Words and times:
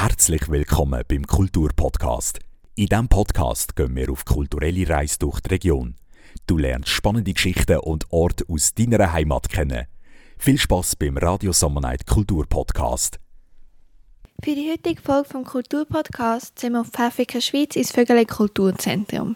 Herzlich 0.00 0.48
willkommen 0.48 1.02
beim 1.08 1.26
Kulturpodcast. 1.26 2.38
In 2.76 2.86
diesem 2.86 3.08
Podcast 3.08 3.74
gehen 3.74 3.96
wir 3.96 4.12
auf 4.12 4.24
kulturelle 4.24 4.88
Reise 4.88 5.18
durch 5.18 5.40
die 5.40 5.48
Region. 5.48 5.96
Du 6.46 6.56
lernst 6.56 6.90
spannende 6.90 7.32
Geschichten 7.32 7.78
und 7.78 8.06
Orte 8.10 8.44
aus 8.46 8.72
deiner 8.74 9.12
Heimat 9.12 9.48
kennen. 9.48 9.86
Viel 10.38 10.56
Spaß 10.56 10.94
beim 10.94 11.16
Radio 11.16 11.52
Summer 11.52 11.80
Night 11.80 12.06
Kulturpodcast. 12.06 13.18
Für 14.40 14.54
die 14.54 14.70
heutige 14.70 15.02
Folge 15.02 15.30
vom 15.30 15.42
Kulturpodcast 15.42 16.56
sind 16.60 16.74
wir 16.74 16.82
auf 16.82 16.90
Pfäffiker 16.90 17.40
Schweiz 17.40 17.74
ins 17.74 17.90
Vögele 17.90 18.24
Kulturzentrum. 18.24 19.34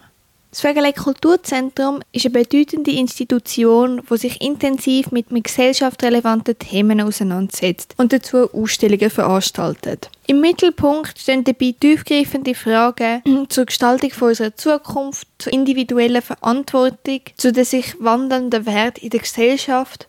Das 0.53 0.61
Vögele 0.61 0.93
Kulturzentrum 0.93 2.01
ist 2.11 2.27
eine 2.27 2.33
bedeutende 2.33 2.91
Institution, 2.91 4.03
die 4.07 4.17
sich 4.17 4.39
intensiv 4.39 5.11
mit, 5.11 5.31
mit 5.31 5.45
gesellschaftsrelevanten 5.45 6.59
Themen 6.59 7.01
auseinandersetzt 7.01 7.95
und 7.97 8.13
dazu 8.13 8.53
Ausstellungen 8.53 9.09
veranstaltet. 9.09 10.11
Im 10.27 10.41
Mittelpunkt 10.41 11.17
stehen 11.17 11.43
dabei 11.43 11.73
tiefgreifende 11.79 12.53
Fragen 12.53 13.23
zur 13.49 13.65
Gestaltung 13.65 14.11
unserer 14.21 14.55
Zukunft, 14.55 15.27
zur 15.39 15.53
individuellen 15.53 16.21
Verantwortung, 16.21 17.21
zu 17.35 17.51
den 17.51 17.65
sich 17.65 17.95
wandelnden 17.99 18.67
Werten 18.67 19.03
in 19.03 19.09
der 19.09 19.21
Gesellschaft 19.21 20.07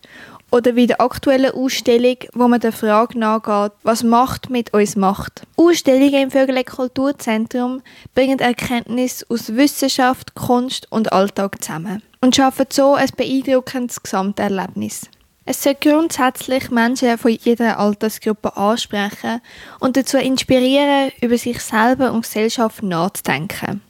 oder 0.55 0.77
wie 0.77 0.87
der 0.87 1.01
aktuellen 1.01 1.51
Ausstellung, 1.51 2.17
wo 2.33 2.47
man 2.47 2.61
der 2.61 2.71
Frage 2.71 3.19
nachgeht, 3.19 3.73
was 3.83 4.05
Macht 4.05 4.51
mit 4.51 4.73
uns 4.73 4.95
macht. 4.95 5.43
Ausstellungen 5.57 6.23
im 6.23 6.31
Vögele 6.31 6.63
Kulturzentrum 6.63 7.83
bringen 8.15 8.39
Erkenntnisse 8.39 9.27
aus 9.29 9.57
Wissenschaft, 9.57 10.37
Kunst 10.37 10.87
und 10.93 11.13
Alltag 11.13 11.61
zusammen 11.61 12.03
und 12.21 12.37
schaffen 12.37 12.67
so 12.71 12.95
ein 12.95 13.11
beeindruckendes 13.17 14.01
Gesamterlebnis. 14.01 15.09
Es 15.45 15.61
soll 15.61 15.75
grundsätzlich 15.75 16.71
Menschen 16.71 17.19
von 17.19 17.33
jeder 17.33 17.81
Altersgruppe 17.81 18.57
ansprechen 18.57 19.41
und 19.81 19.97
dazu 19.97 20.19
inspirieren, 20.19 21.11
über 21.21 21.37
sich 21.37 21.59
selber 21.63 22.13
und 22.13 22.23
Gesellschaft 22.23 22.81
nachzudenken. 22.85 23.81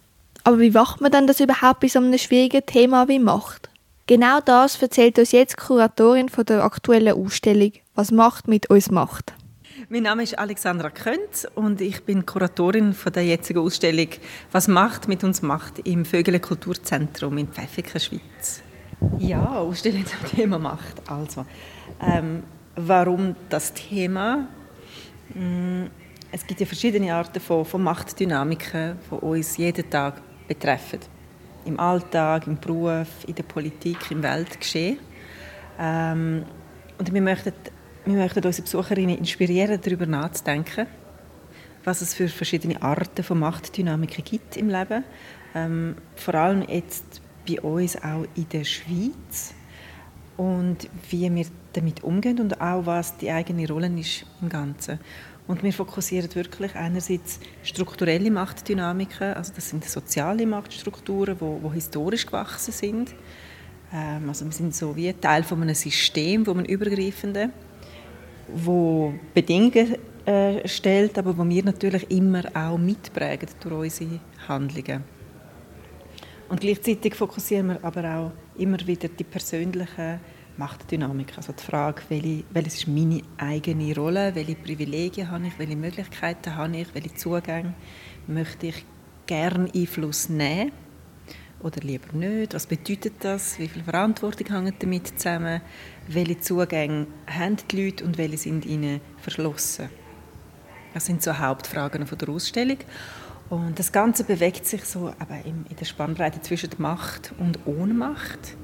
Aber 0.45 0.61
wie 0.61 0.71
macht 0.71 1.03
man 1.03 1.13
denn 1.13 1.27
das 1.27 1.41
überhaupt 1.41 1.81
bei 1.81 1.89
so 1.89 1.99
einem 1.99 2.17
schwierigen 2.17 2.65
Thema 2.65 3.07
wie 3.07 3.19
Macht? 3.19 3.69
Genau 4.07 4.39
das 4.45 4.83
erzählt 4.83 5.19
uns 5.19 5.33
jetzt 5.33 5.57
die 5.59 5.65
Kuratorin 5.65 6.29
von 6.29 6.45
der 6.45 6.63
aktuellen 6.63 7.15
Ausstellung 7.15 7.73
«Was 7.95 8.11
Macht 8.11 8.49
mit 8.49 8.69
uns 8.69 8.91
macht». 8.91 9.33
Mein 9.89 10.03
Name 10.03 10.25
ist 10.25 10.39
Alexandra 10.39 10.91
Könz 10.91 11.47
und 11.55 11.81
ich 11.81 12.05
bin 12.05 12.27
Kuratorin 12.27 12.93
von 12.93 13.15
der 13.15 13.25
jetzigen 13.25 13.61
Ausstellung 13.61 14.09
«Was 14.53 14.69
Macht 14.69 15.09
mit 15.09 15.25
uns 15.25 15.41
macht» 15.41 15.79
im 15.87 16.05
Vögele 16.05 16.39
Kulturzentrum 16.39 17.39
in 17.39 17.49
Pfäffiken, 17.49 17.99
Schweiz. 17.99 18.63
Ja, 19.19 19.43
Ausstellung 19.43 20.05
zum 20.05 20.37
Thema 20.37 20.59
Macht. 20.59 21.01
Also, 21.11 21.47
ähm, 22.03 22.43
warum 22.77 23.35
das 23.49 23.73
Thema? 23.73 24.49
Mm, 25.33 25.85
es 26.31 26.47
gibt 26.47 26.61
ja 26.61 26.67
verschiedene 26.67 27.15
Arten 27.15 27.41
von, 27.41 27.65
von 27.65 27.83
Machtdynamiken, 27.83 28.99
die 29.11 29.15
uns 29.15 29.57
jeden 29.57 29.89
Tag 29.89 30.21
betreffen 30.47 31.01
im 31.65 31.79
Alltag, 31.81 32.47
im 32.47 32.59
Beruf, 32.59 33.09
in 33.27 33.35
der 33.35 33.43
Politik, 33.43 34.11
im 34.11 34.23
Weltgeschehen. 34.23 34.99
Ähm, 35.79 36.45
und 36.99 37.13
wir 37.13 37.23
möchten, 37.23 37.53
wir 38.05 38.17
möchten 38.17 38.45
unsere 38.45 38.63
Besucherinnen 38.63 39.19
inspirieren, 39.19 39.81
darüber 39.83 40.07
nachzudenken, 40.07 40.87
was 41.85 42.01
es 42.01 42.15
für 42.15 42.29
verschiedene 42.29 42.81
Arten 42.83 43.23
von 43.23 43.39
Machtdynamiken 43.39 44.25
gibt 44.25 44.57
im 44.57 44.69
Leben. 44.69 45.05
Ähm, 45.55 45.97
vor 46.17 46.35
allem 46.35 46.63
jetzt 46.69 47.21
bei 47.49 47.61
uns 47.61 47.97
auch 47.97 48.27
in 48.35 48.49
der 48.51 48.65
Schweiz 48.65 49.55
und 50.37 50.89
wie 51.11 51.33
wir 51.33 51.47
damit 51.73 52.03
umgehen 52.03 52.41
und 52.41 52.61
auch 52.61 52.87
was 52.87 53.17
die 53.17 53.31
eigene 53.31 53.69
Rolle 53.69 53.89
ist 53.99 54.27
im 54.41 54.49
Ganzen. 54.49 54.99
Und 55.47 55.63
wir 55.63 55.73
fokussieren 55.73 56.35
wirklich 56.35 56.75
einerseits 56.75 57.39
strukturelle 57.63 58.31
Machtdynamiken, 58.31 59.35
also 59.35 59.53
das 59.55 59.69
sind 59.69 59.85
soziale 59.85 60.47
Machtstrukturen, 60.47 61.37
wo, 61.39 61.59
wo 61.63 61.73
historisch 61.73 62.25
gewachsen 62.25 62.73
sind. 62.73 63.15
Ähm, 63.93 64.29
also 64.29 64.47
wir 64.47 64.53
sind 64.53 64.75
so 64.75 64.97
wie 64.97 65.13
Teil 65.13 65.43
von 65.43 65.61
einem 65.61 65.75
System, 65.75 66.47
wo 66.47 66.55
man 66.55 66.65
übergreifende, 66.65 67.51
wo 68.49 69.13
Bedingungen 69.35 69.97
äh, 70.25 70.67
stellt, 70.67 71.19
aber 71.19 71.37
wo 71.37 71.47
wir 71.47 71.63
natürlich 71.63 72.11
immer 72.11 72.45
auch 72.55 72.79
mitprägen 72.79 73.49
durch 73.61 73.75
unsere 73.75 74.21
Handlungen. 74.49 75.05
Und 76.49 76.61
gleichzeitig 76.61 77.15
fokussieren 77.15 77.69
wir 77.69 77.85
aber 77.85 78.05
auch 78.17 78.33
immer 78.59 78.79
wieder 78.87 79.09
die 79.09 79.25
persönlichen 79.25 80.21
Machtdynamik. 80.57 81.37
Also 81.37 81.53
die 81.53 81.63
Frage, 81.63 82.03
welche, 82.09 82.45
welches 82.51 82.75
ist 82.75 82.89
meine 82.89 83.23
eigene 83.39 83.95
Rolle, 83.95 84.35
welche 84.35 84.55
Privilegien 84.55 85.31
habe 85.31 85.47
ich, 85.47 85.59
welche 85.59 85.77
Möglichkeiten 85.77 86.55
habe 86.55 86.77
ich, 86.77 86.95
welche 86.95 87.15
Zugänge 87.15 87.75
möchte 88.27 88.69
ich 88.69 88.85
gerne 89.27 89.71
Einfluss 89.75 90.29
nehmen 90.29 90.73
oder 91.61 91.81
lieber 91.81 92.13
nicht. 92.13 92.55
Was 92.55 92.67
bedeutet 92.67 93.15
das? 93.21 93.59
Wie 93.59 93.69
viel 93.69 93.83
Verantwortung 93.83 94.47
hängt 94.49 94.83
damit 94.83 95.19
zusammen? 95.19 95.61
Welche 96.09 96.41
Zugänge 96.41 97.07
haben 97.27 97.57
die 97.71 97.85
Leute 97.85 98.05
und 98.05 98.19
welche 98.19 98.39
sind 98.39 98.67
ihnen 98.67 99.01
verschlossen? 99.19 99.89
Das 100.93 101.07
sind 101.07 101.23
so 101.23 101.37
Hauptfragen 101.37 102.07
von 102.07 102.19
der 102.19 102.29
Ausstellung. 102.29 102.79
Und 103.51 103.79
das 103.79 103.93
Ganze 103.93 104.25
bewegt 104.25 104.67
sich 104.67 104.85
so 104.85 105.13
aber 105.19 105.45
in 105.45 105.65
der 105.79 105.85
Spannbreite 105.85 106.41
zwischen 106.41 106.71
Macht 106.79 107.33
und 107.39 107.59
Ohnmacht. 107.67 108.57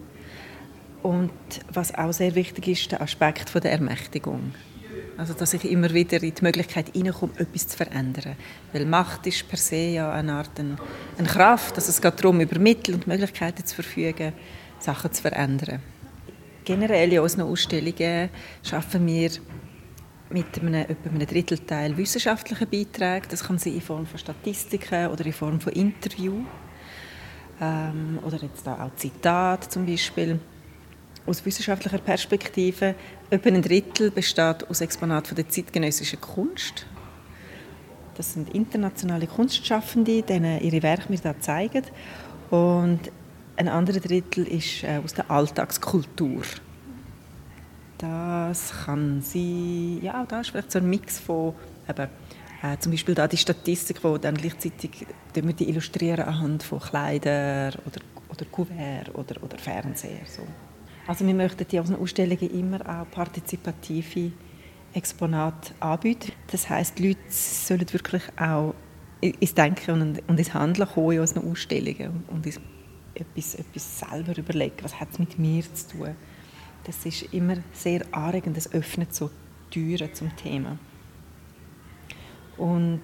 Und 1.02 1.30
was 1.72 1.94
auch 1.94 2.12
sehr 2.12 2.34
wichtig 2.34 2.68
ist, 2.68 2.92
der 2.92 3.00
Aspekt 3.00 3.48
von 3.48 3.60
der 3.60 3.72
Ermächtigung. 3.72 4.54
Also, 5.16 5.34
dass 5.34 5.52
ich 5.52 5.70
immer 5.70 5.92
wieder 5.92 6.22
in 6.22 6.34
die 6.34 6.42
Möglichkeit 6.42 6.92
hineinkomme, 6.92 7.34
etwas 7.36 7.68
zu 7.68 7.76
verändern. 7.76 8.36
Weil 8.72 8.86
Macht 8.86 9.26
ist 9.26 9.46
per 9.48 9.58
se 9.58 9.76
ja 9.76 10.12
eine 10.12 10.32
Art 10.32 10.58
eine, 10.58 10.76
eine 11.18 11.28
Kraft. 11.28 11.74
Also 11.74 11.90
es 11.90 12.00
geht 12.00 12.18
darum, 12.18 12.40
über 12.40 12.58
Mittel 12.58 12.94
und 12.94 13.06
Möglichkeiten 13.06 13.64
zu 13.64 13.74
verfügen, 13.74 14.32
Sachen 14.78 15.12
zu 15.12 15.22
verändern. 15.22 15.82
Generell 16.64 17.12
in 17.12 17.20
unseren 17.20 17.42
Ausstellungen 17.42 18.30
schaffen 18.62 19.06
wir 19.06 19.30
mit 20.30 20.58
einem, 20.58 20.74
einem 20.74 21.26
Drittelteil 21.26 21.96
wissenschaftlichen 21.96 22.68
Beiträgen. 22.70 23.26
Das 23.28 23.44
kann 23.44 23.58
sein 23.58 23.74
in 23.74 23.80
Form 23.80 24.06
von 24.06 24.18
Statistiken 24.18 25.08
oder 25.08 25.26
in 25.26 25.32
Form 25.32 25.60
von 25.60 25.72
Interviews. 25.72 26.44
Ähm, 27.60 28.18
oder 28.24 28.38
jetzt 28.38 28.66
auch 28.66 28.94
Zitate 28.96 29.68
zum 29.68 29.84
Beispiel 29.84 30.40
aus 31.26 31.44
wissenschaftlicher 31.44 31.98
Perspektive. 31.98 32.94
Etwa 33.30 33.48
ein 33.48 33.62
Drittel 33.62 34.10
besteht 34.10 34.68
aus 34.68 34.80
Exponaten 34.80 35.34
der 35.34 35.48
zeitgenössischen 35.48 36.20
Kunst. 36.20 36.86
Das 38.16 38.34
sind 38.34 38.54
internationale 38.54 39.26
Kunstschaffende, 39.26 40.22
denen 40.22 40.60
ihre 40.60 40.82
Werke 40.82 41.10
mir 41.10 41.18
da 41.18 41.38
zeigen. 41.40 41.84
Und 42.50 43.00
ein 43.56 43.68
anderer 43.68 44.00
Drittel 44.00 44.46
ist 44.46 44.84
äh, 44.84 45.00
aus 45.04 45.14
der 45.14 45.30
Alltagskultur. 45.30 46.42
Das 47.98 48.72
kann 48.84 49.20
sein, 49.20 50.00
ja, 50.02 50.24
da 50.26 50.40
ist 50.40 50.50
vielleicht 50.50 50.72
so 50.72 50.78
ein 50.78 50.88
Mix 50.88 51.18
von 51.18 51.54
eben, 51.88 52.08
äh, 52.62 52.78
zum 52.78 52.92
Beispiel 52.92 53.14
da 53.14 53.28
die 53.28 53.36
Statistik, 53.36 54.02
wo 54.02 54.16
dann 54.16 54.34
gleichzeitig 54.34 55.06
wir 55.34 55.52
die 55.52 55.68
illustrieren 55.68 56.24
anhand 56.24 56.62
von 56.62 56.80
Kleidern 56.80 57.74
oder, 57.86 58.00
oder 58.30 58.44
Kuvert 58.50 59.14
oder, 59.14 59.42
oder 59.42 59.58
Fernseher. 59.58 60.24
So. 60.26 60.42
Also 61.10 61.26
wir 61.26 61.34
möchten 61.34 61.66
die 61.66 61.80
aus 61.80 61.90
Ausstellungen 61.90 62.50
immer 62.56 62.80
auch 62.88 63.10
partizipative 63.10 64.30
Exponate 64.94 65.74
anbieten. 65.80 66.30
Das 66.52 66.70
heißt, 66.70 66.96
die 67.00 67.08
Leute 67.08 67.20
sollen 67.28 67.92
wirklich 67.92 68.22
auch 68.38 68.76
ins 69.20 69.52
Denken 69.52 70.22
und, 70.28 70.38
ins 70.38 70.54
Handeln 70.54 70.88
kommen 70.88 71.10
in 71.10 71.20
unseren 71.20 71.50
Ausstellungen 71.50 72.22
und 72.28 72.46
etwas, 72.46 73.56
etwas 73.56 73.98
selber 73.98 74.38
überlegen, 74.38 74.76
was 74.82 75.00
hat 75.00 75.08
es 75.10 75.18
mit 75.18 75.36
mir 75.36 75.64
zu 75.74 75.88
tun. 75.88 76.14
Das 76.84 77.04
ist 77.04 77.22
immer 77.34 77.56
sehr 77.72 78.02
anregend, 78.12 78.56
das 78.56 78.72
öffnet 78.72 79.12
so 79.12 79.30
Türen 79.72 80.14
zum 80.14 80.36
Thema. 80.36 80.78
Und 82.56 83.02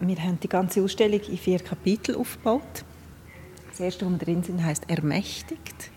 wir 0.00 0.16
haben 0.16 0.40
die 0.40 0.48
ganze 0.48 0.82
Ausstellung 0.82 1.20
in 1.20 1.38
vier 1.38 1.60
Kapitel 1.60 2.16
aufgebaut. 2.16 2.84
Das 3.70 3.78
erste, 3.78 4.06
wo 4.06 4.10
wir 4.10 4.18
drin 4.18 4.42
sind, 4.42 4.60
heißt 4.60 4.90
«Ermächtigt». 4.90 5.93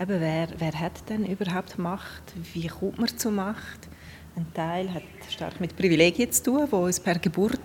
Eben, 0.00 0.20
wer, 0.20 0.48
wer 0.58 0.80
hat 0.80 1.08
denn 1.08 1.26
überhaupt 1.26 1.76
Macht? 1.76 2.22
Wie 2.52 2.68
kommt 2.68 2.98
man 2.98 3.08
zur 3.08 3.32
Macht? 3.32 3.88
Ein 4.36 4.46
Teil 4.54 4.94
hat 4.94 5.02
stark 5.28 5.60
mit 5.60 5.76
Privilegien 5.76 6.30
zu 6.30 6.44
tun, 6.44 6.68
die 6.70 6.74
uns 6.76 7.00
per 7.00 7.18
Geburt 7.18 7.58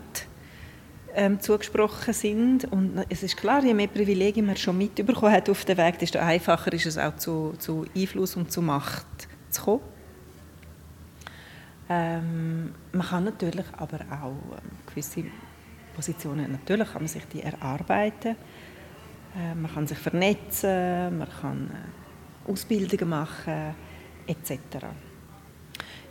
ähm, 1.14 1.40
zugesprochen 1.40 2.12
sind. 2.12 2.66
Und 2.72 3.06
es 3.10 3.22
ist 3.22 3.38
klar, 3.38 3.64
je 3.64 3.76
mehr 3.76 3.86
Privilegien 3.86 4.48
man 4.48 4.58
schon 4.58 4.80
mitbekommen 4.80 5.32
hat 5.32 5.48
auf 5.48 5.64
dem 5.66 5.78
Weg, 5.78 6.00
desto 6.00 6.18
einfacher 6.18 6.74
ist 6.74 6.88
es 6.88 6.98
auch 6.98 7.16
zu, 7.18 7.54
zu 7.60 7.86
Einfluss 7.96 8.36
und 8.36 8.52
zu 8.52 8.64
Macht 8.64 9.06
zu 9.52 9.62
kommen. 9.62 9.82
Ähm, 11.90 12.74
man 12.94 13.06
kann 13.06 13.26
natürlich 13.26 13.66
aber 13.78 14.00
auch 14.10 14.32
ähm, 14.32 14.72
gewisse 14.88 15.26
Positionen, 15.94 16.52
natürlich 16.52 16.92
kann 16.92 17.04
man 17.04 17.08
sich 17.08 17.26
die 17.26 17.44
erarbeiten. 17.44 18.36
Äh, 19.38 19.54
man 19.54 19.72
kann 19.72 19.86
sich 19.86 20.00
vernetzen, 20.00 21.20
man 21.20 21.28
kann 21.30 21.70
äh, 21.70 22.03
Ausbildungen 22.48 23.10
machen 23.10 23.76
etc. 24.28 24.60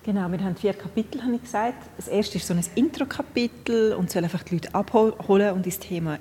Genau, 0.04 0.30
wir 0.32 0.40
haben 0.40 0.56
vier 0.56 0.74
Kapitel, 0.74 1.22
habe 1.22 1.36
ich 1.36 1.42
gesagt. 1.42 1.84
Das 1.96 2.08
erste 2.08 2.38
ist 2.38 2.46
so 2.46 2.54
ein 2.54 2.64
Intro-Kapitel 2.74 3.92
und 3.94 4.10
soll 4.10 4.24
einfach 4.24 4.42
die 4.42 4.54
Leute 4.54 4.74
abholen 4.74 5.54
und 5.54 5.64
ins 5.64 5.78
Thema 5.78 6.18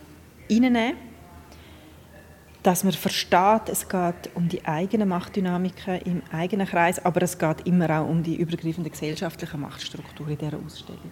reinnehmen. 0.50 0.98
Dass 2.62 2.84
man 2.84 2.94
versteht, 2.94 3.70
es 3.70 3.90
geht 3.90 4.30
um 4.36 4.48
die 4.48 4.64
eigenen 4.66 5.10
Machtdynamiken 5.10 6.00
im 6.02 6.22
eigenen 6.32 6.68
Kreis, 6.68 7.04
aber 7.04 7.24
es 7.24 7.40
geht 7.40 7.66
immer 7.66 7.90
auch 7.90 8.08
um 8.08 8.22
die 8.22 8.36
übergreifende 8.36 8.92
gesellschaftliche 8.92 9.58
Machtstruktur 9.58 10.28
in 10.28 10.38
dieser 10.38 10.60
Ausstellung. 10.64 11.12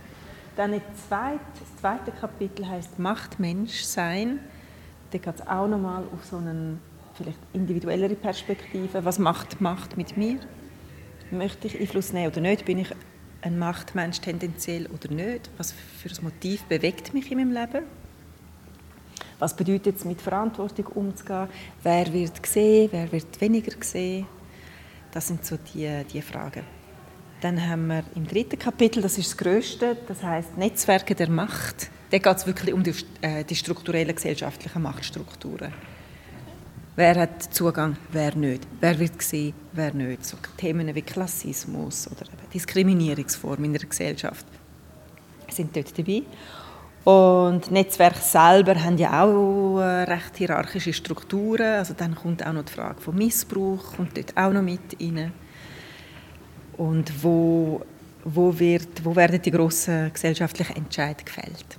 Dann 0.56 0.74
das 0.74 1.76
zweite, 1.82 2.12
Kapitel 2.12 2.68
heißt 2.68 3.00
Macht 3.00 3.40
Mensch 3.40 3.82
sein. 3.82 4.42
Da 5.10 5.18
geht 5.18 5.36
es 5.36 5.48
auch 5.48 5.68
nochmal 5.68 6.04
auf 6.14 6.24
so 6.24 6.38
eine 6.38 6.78
vielleicht 7.20 7.40
individuellere 7.54 8.16
Perspektive. 8.16 9.04
Was 9.06 9.20
macht 9.20 9.62
Macht 9.62 9.98
mit 9.98 10.18
mir? 10.18 10.40
Möchte 11.32 11.68
ich 11.68 11.80
Einfluss 11.80 12.14
nehmen 12.14 12.32
oder 12.32 12.42
nicht? 12.42 12.66
Bin 12.66 12.80
ich 12.80 12.90
ein 13.42 13.60
Machtmensch 13.60 14.20
tendenziell 14.22 14.88
oder 14.88 15.14
nicht? 15.14 15.50
Was 15.58 15.72
für 15.72 16.10
ein 16.10 16.24
Motiv 16.24 16.64
bewegt 16.64 17.14
mich 17.14 17.32
in 17.32 17.38
meinem 17.38 17.52
Leben? 17.52 17.86
Was 19.38 19.56
bedeutet 19.56 19.98
es, 19.98 20.06
mit 20.06 20.22
Verantwortung 20.22 20.88
umzugehen? 20.88 21.48
Wer 21.84 22.12
wird 22.12 22.42
gesehen? 22.42 22.90
Wer 22.92 23.12
wird 23.12 23.40
weniger 23.40 23.76
gesehen? 23.76 24.26
Das 25.12 25.28
sind 25.28 25.46
so 25.46 25.58
die, 25.74 26.04
die 26.12 26.22
Fragen. 26.22 26.64
Dann 27.42 27.66
haben 27.66 27.88
wir 27.88 28.04
im 28.16 28.28
dritten 28.28 28.60
Kapitel, 28.60 29.02
das 29.02 29.18
ist 29.18 29.32
das 29.32 29.38
Größte, 29.38 29.96
das 30.08 30.22
heißt 30.22 30.58
Netzwerke 30.58 31.16
der 31.16 31.30
Macht. 31.30 31.90
Da 32.10 32.18
geht 32.18 32.36
es 32.36 32.46
wirklich 32.46 32.74
um 32.74 32.84
die, 32.84 32.94
äh, 33.22 33.46
die 33.46 33.56
strukturellen 33.56 34.14
gesellschaftlichen 34.14 34.82
Machtstrukturen. 34.82 35.74
Wer 37.00 37.16
hat 37.16 37.54
Zugang, 37.54 37.96
wer 38.12 38.36
nicht? 38.36 38.68
Wer 38.82 39.00
wird 39.00 39.18
gesehen, 39.18 39.54
wer 39.72 39.94
nicht? 39.94 40.26
So 40.26 40.36
Themen 40.58 40.94
wie 40.94 41.02
Klassismus 41.02 42.10
oder 42.12 42.30
Diskriminierungsformen 42.54 43.64
in 43.64 43.74
der 43.74 43.88
Gesellschaft 43.88 44.46
sind 45.50 45.74
dort 45.74 45.98
dabei. 45.98 46.24
Und 47.06 47.72
Netzwerke 47.72 48.20
selber 48.20 48.76
haben 48.84 48.98
ja 48.98 49.24
auch 49.24 49.80
äh, 49.80 50.04
recht 50.12 50.36
hierarchische 50.36 50.92
Strukturen. 50.92 51.78
Also 51.78 51.94
dann 51.94 52.16
kommt 52.16 52.46
auch 52.46 52.52
noch 52.52 52.66
die 52.66 52.74
Frage 52.74 53.00
von 53.00 53.16
Missbrauch 53.16 53.96
kommt 53.96 54.18
dort 54.18 54.36
auch 54.36 54.52
noch 54.52 54.62
mit 54.62 54.82
rein. 55.00 55.32
Und 56.76 57.24
wo, 57.24 57.82
wo, 58.26 58.60
wird, 58.60 59.06
wo 59.06 59.16
werden 59.16 59.42
die 59.42 59.52
grossen 59.52 60.12
gesellschaftlichen 60.12 60.76
Entscheidungen 60.76 61.24
gefällt? 61.24 61.78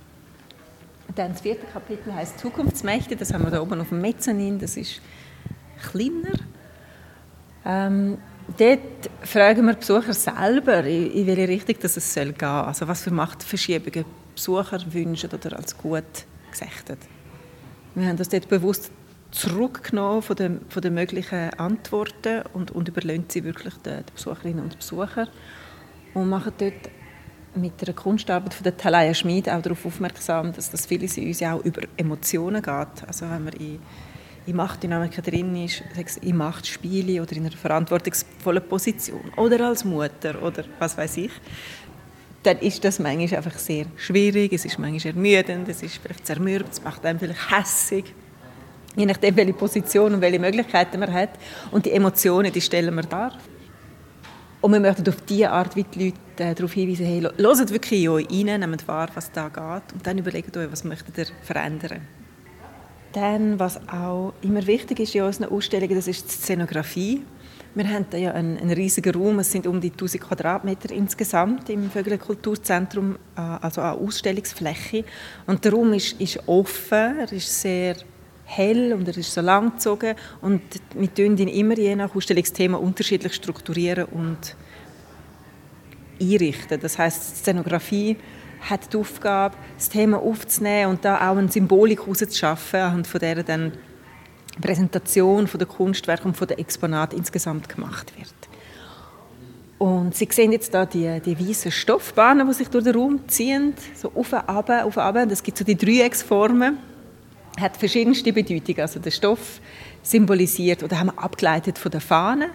Das 1.15 1.41
vierte 1.41 1.65
Kapitel 1.65 2.13
heißt 2.13 2.39
Zukunftsmächte. 2.39 3.15
Das 3.15 3.33
haben 3.33 3.43
wir 3.43 3.51
da 3.51 3.61
oben 3.61 3.81
auf 3.81 3.89
dem 3.89 4.01
Mezzanin. 4.01 4.59
Das 4.59 4.77
ist 4.77 5.01
kleiner. 5.91 6.37
Ähm, 7.65 8.17
dort 8.57 9.09
fragen 9.23 9.65
wir 9.65 9.73
Besucher 9.73 10.13
selber, 10.13 10.83
in 10.85 11.27
welche 11.27 11.47
Richtung 11.47 11.75
das 11.81 11.97
es 11.97 12.13
soll 12.13 12.33
gehen 12.33 12.47
Also 12.47 12.87
was 12.87 13.03
für 13.03 13.11
Machtverschiebungen 13.11 14.05
Besucher 14.35 14.79
wünschen 14.91 15.29
oder 15.31 15.57
als 15.57 15.77
gut 15.77 16.25
gesichtet. 16.49 16.99
Wir 17.95 18.07
haben 18.07 18.17
das 18.17 18.29
dort 18.29 18.47
bewusst 18.47 18.91
zurückgenommen 19.31 20.21
von 20.21 20.35
den, 20.35 20.61
von 20.69 20.81
den 20.81 20.93
möglichen 20.93 21.53
Antworten 21.55 22.43
und, 22.53 22.71
und 22.71 22.87
überlassen 22.87 23.25
sie 23.27 23.43
wirklich 23.43 23.73
den, 23.75 23.97
den 23.97 24.13
Besucherinnen 24.13 24.63
und 24.63 24.77
Besuchern 24.77 25.27
und 26.13 26.29
machen 26.29 26.53
dort 26.57 26.89
mit 27.55 27.85
der 27.85 27.93
Kunstarbeit 27.93 28.53
von 28.53 28.63
der 28.63 28.77
Talaya 28.77 29.13
Schmid 29.13 29.49
auch 29.49 29.61
darauf 29.61 29.85
aufmerksam, 29.85 30.53
dass 30.53 30.69
das 30.69 30.85
vieles 30.85 31.17
in 31.17 31.27
uns 31.27 31.39
ja 31.39 31.53
auch 31.53 31.63
über 31.63 31.81
Emotionen 31.97 32.61
geht. 32.61 33.07
Also 33.07 33.29
wenn 33.29 33.43
man 33.43 33.53
in, 33.53 33.79
in 34.45 34.55
Machtdynamiken 34.55 35.23
drin 35.23 35.55
ist, 35.55 35.83
in 36.21 36.37
Machtspiele 36.37 37.21
oder 37.21 37.33
in 37.33 37.45
einer 37.45 37.55
verantwortungsvollen 37.55 38.63
Position 38.63 39.31
oder 39.35 39.67
als 39.67 39.83
Mutter 39.83 40.41
oder 40.41 40.63
was 40.79 40.97
weiß 40.97 41.17
ich, 41.17 41.31
dann 42.43 42.57
ist 42.59 42.83
das 42.83 42.99
manchmal 42.99 43.37
einfach 43.37 43.57
sehr 43.57 43.85
schwierig, 43.97 44.53
es 44.53 44.65
ist 44.65 44.79
manchmal 44.79 45.13
ermüdend, 45.13 45.67
es 45.69 45.83
ist 45.83 45.97
vielleicht 45.97 46.25
zermürbt, 46.25 46.73
es 46.73 46.83
macht 46.83 47.05
einem 47.05 47.19
vielleicht 47.19 47.51
hässig. 47.51 48.05
Je 48.95 49.05
nachdem, 49.05 49.35
welche 49.35 49.53
Position 49.53 50.15
und 50.15 50.21
welche 50.21 50.39
Möglichkeiten 50.39 50.99
man 50.99 51.13
hat. 51.13 51.29
Und 51.69 51.85
die 51.85 51.91
Emotionen, 51.91 52.51
die 52.51 52.59
stellen 52.59 52.93
wir 52.95 53.03
dar. 53.03 53.37
Und 54.61 54.73
wir 54.73 54.79
möchten 54.79 55.09
auf 55.09 55.19
diese 55.21 55.49
Art 55.49 55.75
wie 55.75 55.83
die 55.83 56.05
Leute 56.05 56.19
äh, 56.37 56.53
darauf 56.53 56.73
hinweisen, 56.73 57.05
hey, 57.05 57.21
hört 57.21 57.71
wirklich 57.71 58.03
in 58.03 58.09
euch 58.09 58.27
rein, 58.29 58.59
nehmt 58.59 58.87
wahr, 58.87 59.09
was 59.15 59.31
da 59.31 59.47
geht 59.49 59.93
und 59.93 60.05
dann 60.05 60.19
überlegt 60.19 60.55
euch, 60.55 60.71
was 60.71 60.83
möchtet 60.83 61.17
ihr 61.17 61.25
verändern. 61.41 62.01
Dann, 63.11 63.59
was 63.59 63.79
auch 63.89 64.33
immer 64.41 64.65
wichtig 64.67 64.99
ist 64.99 65.15
in 65.15 65.23
unseren 65.23 65.49
Ausstellungen, 65.49 65.95
das 65.95 66.07
ist 66.07 66.25
die 66.25 66.31
Szenografie. 66.31 67.23
Wir 67.73 67.89
haben 67.89 68.05
ja 68.15 68.33
einen, 68.33 68.57
einen 68.57 68.71
riesigen 68.71 69.15
Raum, 69.15 69.39
es 69.39 69.51
sind 69.51 69.65
um 69.65 69.81
die 69.81 69.91
1000 69.91 70.21
Quadratmeter 70.23 70.91
insgesamt 70.91 71.69
im 71.69 71.89
Vögele 71.89 72.19
Kulturzentrum, 72.19 73.15
äh, 73.35 73.41
also 73.41 73.81
eine 73.81 73.93
Ausstellungsfläche. 73.93 75.05
Und 75.47 75.65
der 75.65 75.73
Raum 75.73 75.93
ist, 75.93 76.19
ist 76.21 76.39
offen, 76.47 77.19
er 77.19 77.31
ist 77.31 77.61
sehr 77.61 77.95
hell 78.55 78.93
und 78.93 79.07
er 79.07 79.17
ist 79.17 79.33
so 79.33 79.41
langgezogen 79.41 80.15
und 80.41 80.61
wir 80.95 81.13
tun 81.13 81.37
ihn 81.37 81.47
immer 81.47 81.77
je 81.77 81.95
nach 81.95 82.13
Ausstellungsthema 82.13 82.77
unterschiedlich 82.77 83.33
strukturieren 83.33 84.05
und 84.05 84.55
einrichten. 86.19 86.79
Das 86.79 86.97
heißt, 86.97 87.37
Szenografie 87.37 88.17
hat 88.69 88.93
die 88.93 88.97
Aufgabe, 88.97 89.55
das 89.77 89.89
Thema 89.89 90.19
aufzunehmen 90.19 90.91
und 90.91 91.05
da 91.05 91.29
auch 91.29 91.37
eine 91.37 91.51
Symbolik 91.51 92.01
herauszuschaffen, 92.01 92.79
anhand 92.79 93.07
von 93.07 93.19
der 93.19 93.43
dann 93.43 93.71
Präsentation 94.59 95.47
von 95.47 95.57
der 95.57 95.67
Kunstwerke 95.67 96.25
und 96.25 96.35
von 96.35 96.47
der 96.47 96.59
Exponate 96.59 97.15
insgesamt 97.15 97.69
gemacht 97.69 98.13
wird. 98.17 98.33
Und 99.79 100.13
Sie 100.13 100.27
sehen 100.29 100.51
jetzt 100.51 100.73
da 100.75 100.85
die, 100.85 101.19
die 101.21 101.39
weißen 101.39 101.71
Stoffbahnen, 101.71 102.45
die 102.47 102.53
sich 102.53 102.67
durch 102.67 102.83
den 102.83 102.93
Raum 102.93 103.27
ziehen, 103.27 103.73
so 103.95 104.11
auf 104.13 104.31
und 104.31 104.39
ab, 104.39 104.69
auf 104.69 104.97
und. 104.97 105.23
Und 105.23 105.31
es 105.31 105.41
gibt 105.41 105.57
so 105.57 105.63
die 105.63 105.75
Dreiecksformen, 105.75 106.77
hat 107.61 107.77
verschiedenste 107.77 108.33
Bedeutungen. 108.33 108.81
Also 108.81 108.99
der 108.99 109.11
Stoff 109.11 109.61
symbolisiert, 110.01 110.83
oder 110.83 110.99
haben 110.99 111.07
wir 111.07 111.23
abgeleitet 111.23 111.77
von 111.77 111.91
der 111.91 112.01
Fahne. 112.01 112.49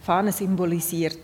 Die 0.00 0.04
Fahne 0.04 0.32
symbolisiert 0.32 1.18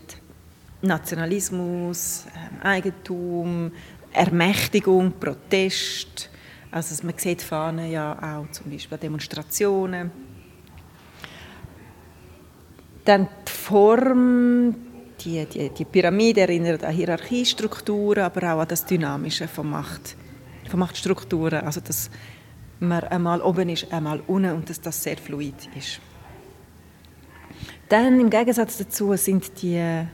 Nationalismus, 0.81 2.25
ähm, 2.35 2.61
Eigentum, 2.61 3.71
Ermächtigung, 4.13 5.13
Protest, 5.19 6.29
also 6.71 7.05
man 7.05 7.17
sieht 7.17 7.41
Fahnen 7.41 7.91
ja 7.91 8.17
auch 8.17 8.49
zum 8.51 8.71
Beispiel 8.71 8.95
an 8.95 9.01
Demonstrationen. 9.01 10.11
Dann 13.03 13.27
die 13.45 13.51
Form, 13.51 14.75
die, 15.19 15.45
die, 15.45 15.69
die 15.69 15.85
Pyramide 15.85 16.41
erinnert 16.41 16.85
an 16.85 16.93
Hierarchiestrukturen, 16.93 18.23
aber 18.23 18.53
auch 18.53 18.61
an 18.61 18.67
das 18.69 18.85
Dynamische 18.85 19.49
von, 19.49 19.69
Macht, 19.69 20.15
von 20.69 20.79
Machtstrukturen. 20.79 21.65
Also 21.65 21.81
dass 21.81 22.09
man 22.81 23.05
einmal 23.05 23.41
oben 23.41 23.69
ist, 23.69 23.93
einmal 23.93 24.21
unten 24.27 24.51
und 24.51 24.69
dass 24.69 24.81
das 24.81 25.01
sehr 25.01 25.17
fluid 25.17 25.69
ist. 25.77 26.01
Dann 27.87 28.19
im 28.19 28.29
Gegensatz 28.29 28.77
dazu 28.77 29.15
sind 29.15 29.61
die 29.61 30.05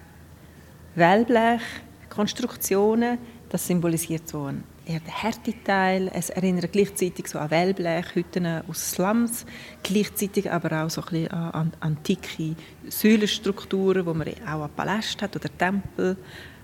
Wellblechkonstruktionen, 0.96 3.18
das 3.50 3.68
symbolisiert 3.68 4.28
so 4.28 4.44
einen 4.44 4.64
eher 4.86 5.00
der 5.00 5.14
Härteteil. 5.14 6.12
Es 6.14 6.30
erinnert 6.30 6.72
gleichzeitig 6.72 7.28
so 7.28 7.40
an 7.40 7.50
Wellblechhütten 7.52 8.64
aus 8.68 8.92
Slums, 8.92 9.46
gleichzeitig 9.84 10.52
aber 10.52 10.84
auch 10.84 10.90
so 10.90 11.02
ein 11.02 11.08
bisschen 11.08 11.32
an 11.32 11.74
antike 11.80 12.56
Säulenstrukturen, 12.90 14.06
wo 14.06 14.14
man 14.14 14.28
auch 14.46 14.64
an 14.64 14.70
Paläste 14.76 15.26
hat 15.26 15.36
oder 15.36 15.50
Tempel. 15.58 16.18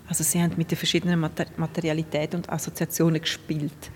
Also 0.08 0.24
sie 0.24 0.42
haben 0.42 0.54
mit 0.56 0.70
den 0.70 0.78
verschiedenen 0.78 1.20
Materialitäten 1.56 2.40
und 2.40 2.50
Assoziationen 2.50 3.20
gespielt. 3.20 3.90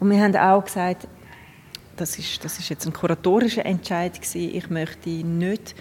Und 0.00 0.10
wir 0.10 0.20
haben 0.20 0.34
auch 0.36 0.64
gesagt, 0.64 1.06
das 1.96 2.18
ist, 2.18 2.44
das 2.44 2.58
ist 2.58 2.68
jetzt 2.68 2.86
ein 2.86 2.92
kuratorischer 2.92 3.64
Entscheid 3.66 4.14
gewesen. 4.14 4.54
Ich 4.54 4.70
möchte 4.70 5.10
nicht 5.10 5.74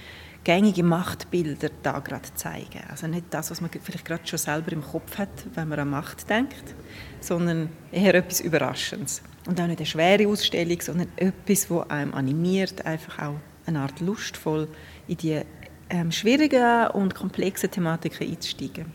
gängige 0.44 0.84
Machtbilder 0.84 1.70
da 1.84 2.00
gerade 2.00 2.34
zeigen. 2.34 2.82
Also 2.90 3.08
nicht 3.08 3.26
das, 3.30 3.52
was 3.52 3.62
man 3.62 3.70
vielleicht 3.70 4.06
gerade 4.06 4.26
schon 4.26 4.40
selber 4.40 4.72
im 4.72 4.84
Kopf 4.84 5.18
hat, 5.18 5.30
wenn 5.54 5.68
man 5.68 5.80
an 5.80 5.90
Macht 5.90 6.30
denkt, 6.30 6.76
sondern 7.20 7.70
eher 7.92 8.16
etwas 8.16 8.42
Überraschendes. 8.42 9.22
Und 9.48 9.60
auch 9.60 9.68
nicht 9.68 9.80
eine 9.80 9.86
schwere 9.86 10.28
Ausstellung, 10.28 10.82
sondern 10.82 11.08
etwas, 11.16 11.68
das 11.68 11.90
einem 11.90 12.14
animiert, 12.14 12.86
einfach 12.86 13.20
auch 13.20 13.36
eine 13.66 13.80
Art 13.80 14.00
lustvoll 14.00 14.68
in 15.08 15.18
die 15.18 15.42
ähm, 15.90 16.12
schwierigen 16.12 16.88
und 16.88 17.16
komplexen 17.16 17.70
Thematiken 17.70 18.28
einzusteigen. 18.28 18.86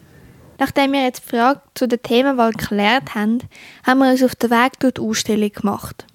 Nachdem 0.58 0.92
wir 0.92 1.04
jetzt 1.04 1.24
die 1.24 1.36
Frage 1.36 1.60
zu 1.74 1.86
der 1.86 2.00
Themenwahl 2.00 2.52
geklärt 2.52 3.14
haben, 3.14 3.40
haben 3.86 3.98
wir 3.98 4.10
uns 4.10 4.22
auf 4.22 4.34
den 4.34 4.50
Weg 4.50 4.80
durch 4.80 4.94
die 4.94 5.00
Ausstellung 5.02 5.52
gemacht. 5.52 6.06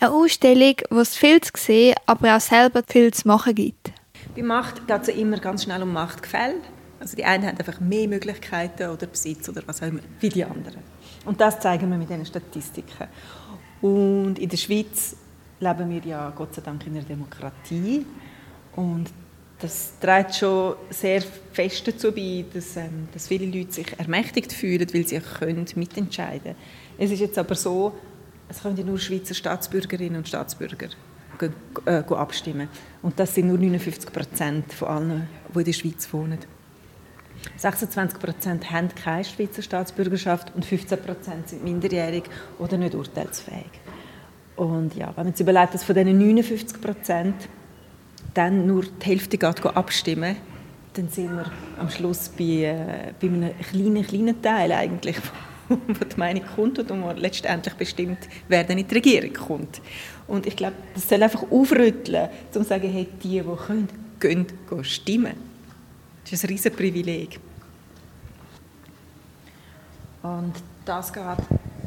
Eine 0.00 0.12
Ausstellung, 0.12 0.74
wo 0.90 1.00
es 1.00 1.16
viel 1.16 1.40
zu 1.40 1.52
sehen, 1.56 1.94
aber 2.06 2.36
auch 2.36 2.40
selber 2.40 2.82
viel 2.86 3.12
zu 3.12 3.26
machen 3.28 3.54
gibt. 3.54 3.92
Bei 4.34 4.42
Macht 4.42 4.86
geht 4.86 5.02
es 5.02 5.08
immer 5.08 5.38
ganz 5.38 5.64
schnell 5.64 5.82
um 5.82 5.92
Machtgefälle. 5.92 6.56
Also 7.00 7.16
die 7.16 7.24
einen 7.24 7.46
haben 7.46 7.58
einfach 7.58 7.80
mehr 7.80 8.08
Möglichkeiten 8.08 8.90
oder 8.90 9.06
Besitz 9.06 9.48
oder 9.48 9.62
was 9.66 9.82
auch 9.82 9.86
immer, 9.86 10.00
wie 10.20 10.28
die 10.28 10.44
anderen. 10.44 10.80
Und 11.24 11.40
das 11.40 11.60
zeigen 11.60 11.90
wir 11.90 11.98
mit 11.98 12.08
diesen 12.08 12.26
Statistiken. 12.26 13.08
Und 13.80 14.38
in 14.38 14.48
der 14.48 14.56
Schweiz 14.56 15.16
leben 15.60 15.90
wir 15.90 16.00
ja 16.04 16.30
Gott 16.30 16.54
sei 16.54 16.62
Dank 16.62 16.86
in 16.86 16.96
einer 16.96 17.04
Demokratie. 17.04 18.06
Und 18.74 19.10
das 19.58 19.92
trägt 20.00 20.36
schon 20.36 20.76
sehr 20.90 21.22
fest 21.52 21.88
dazu 21.88 22.12
bei, 22.12 22.44
dass, 22.52 22.76
ähm, 22.76 23.08
dass 23.12 23.28
viele 23.28 23.46
Leute 23.46 23.72
sich 23.72 23.98
ermächtigt 23.98 24.52
fühlen, 24.52 24.86
weil 24.92 25.06
sie 25.06 25.18
können 25.20 25.66
mitentscheiden 25.76 26.42
können. 26.42 26.56
Es 26.98 27.10
ist 27.10 27.20
jetzt 27.20 27.38
aber 27.38 27.54
so, 27.54 27.92
es 28.48 28.62
können 28.62 28.76
ja 28.76 28.84
nur 28.84 28.98
Schweizer 28.98 29.34
Staatsbürgerinnen 29.34 30.18
und 30.18 30.28
Staatsbürger 30.28 30.88
äh, 31.84 32.02
abstimmen. 32.14 32.68
Und 33.02 33.18
das 33.18 33.34
sind 33.34 33.48
nur 33.48 33.58
59 33.58 34.12
Prozent 34.12 34.72
von 34.72 34.88
allen, 34.88 35.28
die 35.54 35.58
in 35.58 35.64
der 35.64 35.72
Schweiz 35.72 36.12
wohnen. 36.12 36.38
26 37.56 38.18
Prozent 38.18 38.70
haben 38.70 38.88
keine 38.94 39.24
Schweizer 39.24 39.62
Staatsbürgerschaft 39.62 40.52
und 40.54 40.64
15 40.64 40.98
Prozent 41.02 41.48
sind 41.48 41.64
minderjährig 41.64 42.24
oder 42.58 42.76
nicht 42.76 42.94
urteilsfähig. 42.94 43.70
Und 44.56 44.94
ja, 44.96 45.12
wenn 45.16 45.26
man 45.26 45.34
sich 45.34 45.42
überlegt, 45.42 45.74
dass 45.74 45.84
von 45.84 45.94
diesen 45.94 46.18
59 46.18 46.80
Prozent 46.80 47.34
dann 48.34 48.66
nur 48.66 48.84
die 48.84 49.06
Hälfte 49.06 49.38
geht 49.38 49.64
abstimmen, 49.66 50.36
dann 50.94 51.08
sind 51.08 51.30
wir 51.36 51.50
am 51.78 51.90
Schluss 51.90 52.30
bei, 52.30 52.44
äh, 52.44 53.12
bei 53.20 53.28
einem 53.28 53.50
kleinen, 53.58 54.06
kleinen 54.06 54.42
Teil 54.42 54.72
eigentlich, 54.72 55.16
wo 55.68 56.04
die 56.04 56.16
Meinung 56.16 56.44
kommt 56.54 56.78
und 56.78 57.02
wo 57.02 57.10
letztendlich 57.12 57.74
bestimmt, 57.74 58.18
wer 58.48 58.64
dann 58.64 58.78
in 58.78 58.86
die 58.86 58.94
Regierung 58.94 59.32
kommt. 59.32 59.80
Und 60.26 60.46
ich 60.46 60.56
glaube, 60.56 60.76
das 60.94 61.08
soll 61.08 61.22
einfach 61.22 61.44
aufrütteln, 61.50 62.28
um 62.54 62.62
zu 62.62 62.64
sagen, 62.64 62.90
hey, 62.90 63.06
die, 63.22 63.40
die 63.40 63.42
können, 63.42 63.88
gehen, 64.20 64.46
gehen 64.68 64.84
stimmen. 64.84 65.34
Das 66.24 66.32
ist 66.32 66.44
ein 66.44 66.48
riesiges 66.48 66.76
Privileg. 66.76 67.38
Und 70.22 70.54
das 70.84 71.12
geht 71.12 71.22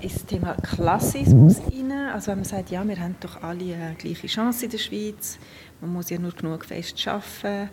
ins 0.01 0.25
Thema 0.25 0.55
Klassismus 0.55 1.57
rein. 1.59 1.91
Also 2.13 2.27
wenn 2.27 2.39
man 2.39 2.45
sagt, 2.45 2.71
ja, 2.71 2.87
wir 2.87 2.99
haben 2.99 3.15
doch 3.19 3.41
alle 3.43 3.75
eine 3.75 3.95
gleiche 3.95 4.27
Chance 4.27 4.65
in 4.65 4.71
der 4.71 4.77
Schweiz, 4.77 5.37
man 5.81 5.93
muss 5.93 6.09
ja 6.09 6.19
nur 6.19 6.31
genug 6.31 6.65
fest 6.65 7.05
arbeiten, 7.07 7.69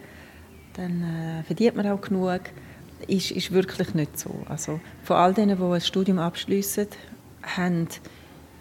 dann 0.74 1.02
äh, 1.02 1.42
verdient 1.44 1.76
man 1.76 1.86
auch 1.88 2.00
genug, 2.00 2.40
ist, 3.06 3.30
ist 3.30 3.52
wirklich 3.52 3.94
nicht 3.94 4.18
so. 4.18 4.44
Also 4.48 4.80
von 5.02 5.16
all 5.16 5.34
denen, 5.34 5.56
die 5.56 5.64
ein 5.64 5.80
Studium 5.80 6.18
abschließen, 6.18 6.88
haben 7.56 7.88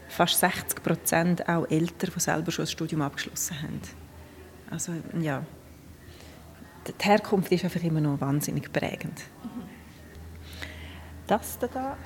fast 0.08 0.40
60 0.40 0.84
Prozent 0.84 1.50
auch 1.50 1.70
Eltern, 1.70 2.12
die 2.16 2.20
selber 2.20 2.52
schon 2.52 2.66
ein 2.66 2.70
Studium 2.70 3.02
abgeschlossen 3.02 3.62
haben. 3.62 3.82
Also 4.70 4.94
ja, 5.20 5.44
die 6.88 6.94
Herkunft 7.04 7.52
ist 7.52 7.64
einfach 7.64 7.84
immer 7.84 8.02
noch 8.02 8.20
wahnsinnig 8.22 8.72
prägend. 8.72 9.22
Das 11.28 11.58
da 11.58 11.98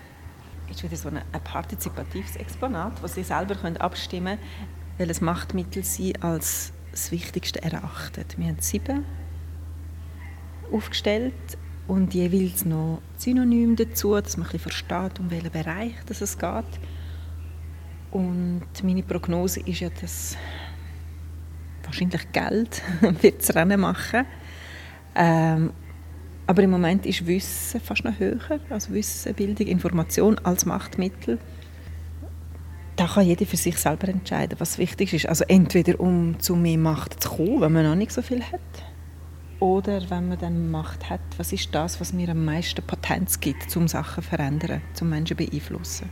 ist 0.70 0.84
wieder 0.84 0.96
so 0.96 1.10
ein, 1.10 1.18
ein 1.18 1.44
partizipatives 1.44 2.36
Exponat, 2.36 2.94
das 3.02 3.16
Sie 3.16 3.24
selber 3.24 3.56
können 3.56 3.78
abstimmen 3.78 4.38
können, 4.38 4.70
welches 4.98 5.20
Machtmittel 5.22 5.84
Sie 5.84 6.16
als 6.22 6.72
das 6.92 7.12
Wichtigste 7.12 7.62
erachten. 7.62 8.26
Wir 8.38 8.48
haben 8.48 8.60
sieben 8.60 9.06
aufgestellt 10.72 11.34
und 11.90 12.14
jeweils 12.14 12.66
noch 12.66 13.02
Synonym 13.18 13.76
dazu, 13.76 14.14
dass 14.14 14.38
man 14.38 14.48
ein 14.48 14.60
versteht, 14.60 15.20
um 15.20 15.32
welchen 15.32 15.52
Bereich 15.52 15.96
es 16.08 16.38
geht. 16.38 16.80
Und 18.12 18.62
meine 18.84 19.04
Prognose 19.04 19.60
ist 19.62 19.80
ja, 19.80 19.90
dass 20.00 20.38
wahrscheinlich 21.84 22.32
Geld 22.32 22.84
wird 23.22 23.40
das 23.40 23.56
Rennen 23.56 23.80
machen. 23.80 24.26
Ähm, 25.16 25.72
aber 26.46 26.64
im 26.64 26.70
Moment 26.70 27.08
ist 27.08 27.26
Wissen 27.26 27.82
fast 27.82 28.04
noch 28.04 28.18
höher, 28.20 28.60
also 28.70 28.94
Wissen, 28.94 29.34
Bildung, 29.34 29.68
Information 29.68 30.38
als 30.44 30.68
Machtmittel. 30.68 31.40
Da 32.98 33.08
kann 33.08 33.26
jeder 33.26 33.48
für 33.48 33.58
sich 33.58 33.78
selber 33.78 34.10
entscheiden, 34.10 34.60
was 34.60 34.78
wichtig 34.78 35.14
ist. 35.14 35.28
Also 35.28 35.44
entweder 35.48 36.00
um 36.00 36.40
zu 36.40 36.56
mehr 36.56 36.78
Macht 36.78 37.24
zu 37.24 37.30
kommen, 37.30 37.62
wenn 37.62 37.74
man 37.74 37.84
noch 37.84 37.96
nicht 37.96 38.12
so 38.12 38.22
viel 38.22 38.44
hat, 38.44 38.60
oder 39.60 40.10
wenn 40.10 40.30
man 40.30 40.38
dann 40.40 40.72
Macht 40.72 41.10
hat, 41.10 41.20
was 41.38 41.52
ist 41.52 41.74
das, 41.76 42.00
was 42.00 42.14
mir 42.14 42.30
am 42.30 42.46
meisten 42.46 42.82
Potenz 42.82 43.40
gibt, 43.40 43.76
um 43.76 43.88
Sachen 43.88 44.24
zu 44.24 44.30
verändern, 44.30 44.82
um 45.02 45.10
Menschen 45.10 45.38
zu 45.38 45.46
beeinflussen. 45.46 46.10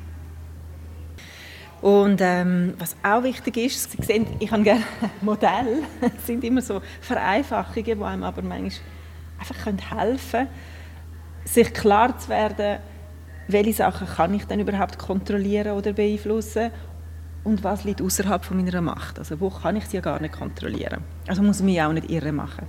Und 1.82 2.20
ähm, 2.22 2.74
was 2.80 2.96
auch 3.04 3.24
wichtig 3.24 3.58
ist, 3.58 3.92
Sie 3.92 4.04
sehen, 4.04 4.25
ich 4.39 4.51
habe 4.51 4.63
gerne 4.63 4.84
Modelle, 5.22 5.84
das 6.01 6.25
sind 6.25 6.44
immer 6.44 6.62
so 6.62 6.82
Vereinfachungen, 7.01 7.86
die 7.86 8.04
einem 8.04 8.24
aber 8.24 8.42
manchmal 8.42 8.82
einfach 9.39 9.66
helfen 9.66 10.32
können, 10.32 10.50
sich 11.46 11.74
klar 11.74 12.18
zu 12.18 12.30
werden, 12.30 12.80
welche 13.48 13.74
Sachen 13.74 14.08
kann 14.08 14.34
ich 14.34 14.46
denn 14.46 14.60
überhaupt 14.60 14.98
kontrollieren 14.98 15.77
oder 15.77 15.94
beeinflussen 15.94 16.72
und 17.44 17.63
was 17.63 17.84
liegt 17.84 18.01
außerhalb 18.01 18.50
meiner 18.51 18.82
Macht. 18.82 19.20
Also 19.20 19.39
wo 19.39 19.50
kann 19.50 19.75
ich 19.77 19.86
sie 19.86 19.98
ja 19.98 20.01
gar 20.01 20.20
nicht 20.20 20.34
kontrollieren. 20.34 21.04
Also 21.27 21.44
muss 21.44 21.60
ich 21.60 21.66
mich 21.66 21.82
auch 21.82 21.94
nicht 21.94 22.10
irre 22.10 22.32
machen. 22.32 22.68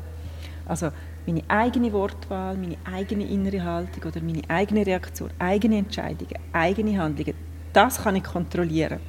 Also 0.68 0.90
meine 1.26 1.42
eigene 1.48 1.92
Wortwahl, 1.92 2.56
meine 2.56 2.76
eigene 2.84 3.24
innere 3.26 3.64
Haltung 3.64 4.04
oder 4.04 4.20
meine 4.22 4.42
eigene 4.48 4.86
Reaktion, 4.86 5.30
eigene 5.38 5.78
Entscheidungen, 5.78 6.38
eigene 6.52 6.98
Handlungen, 6.98 7.34
das 7.72 8.02
kann 8.02 8.16
ich 8.16 8.24
kontrollieren. 8.24 9.00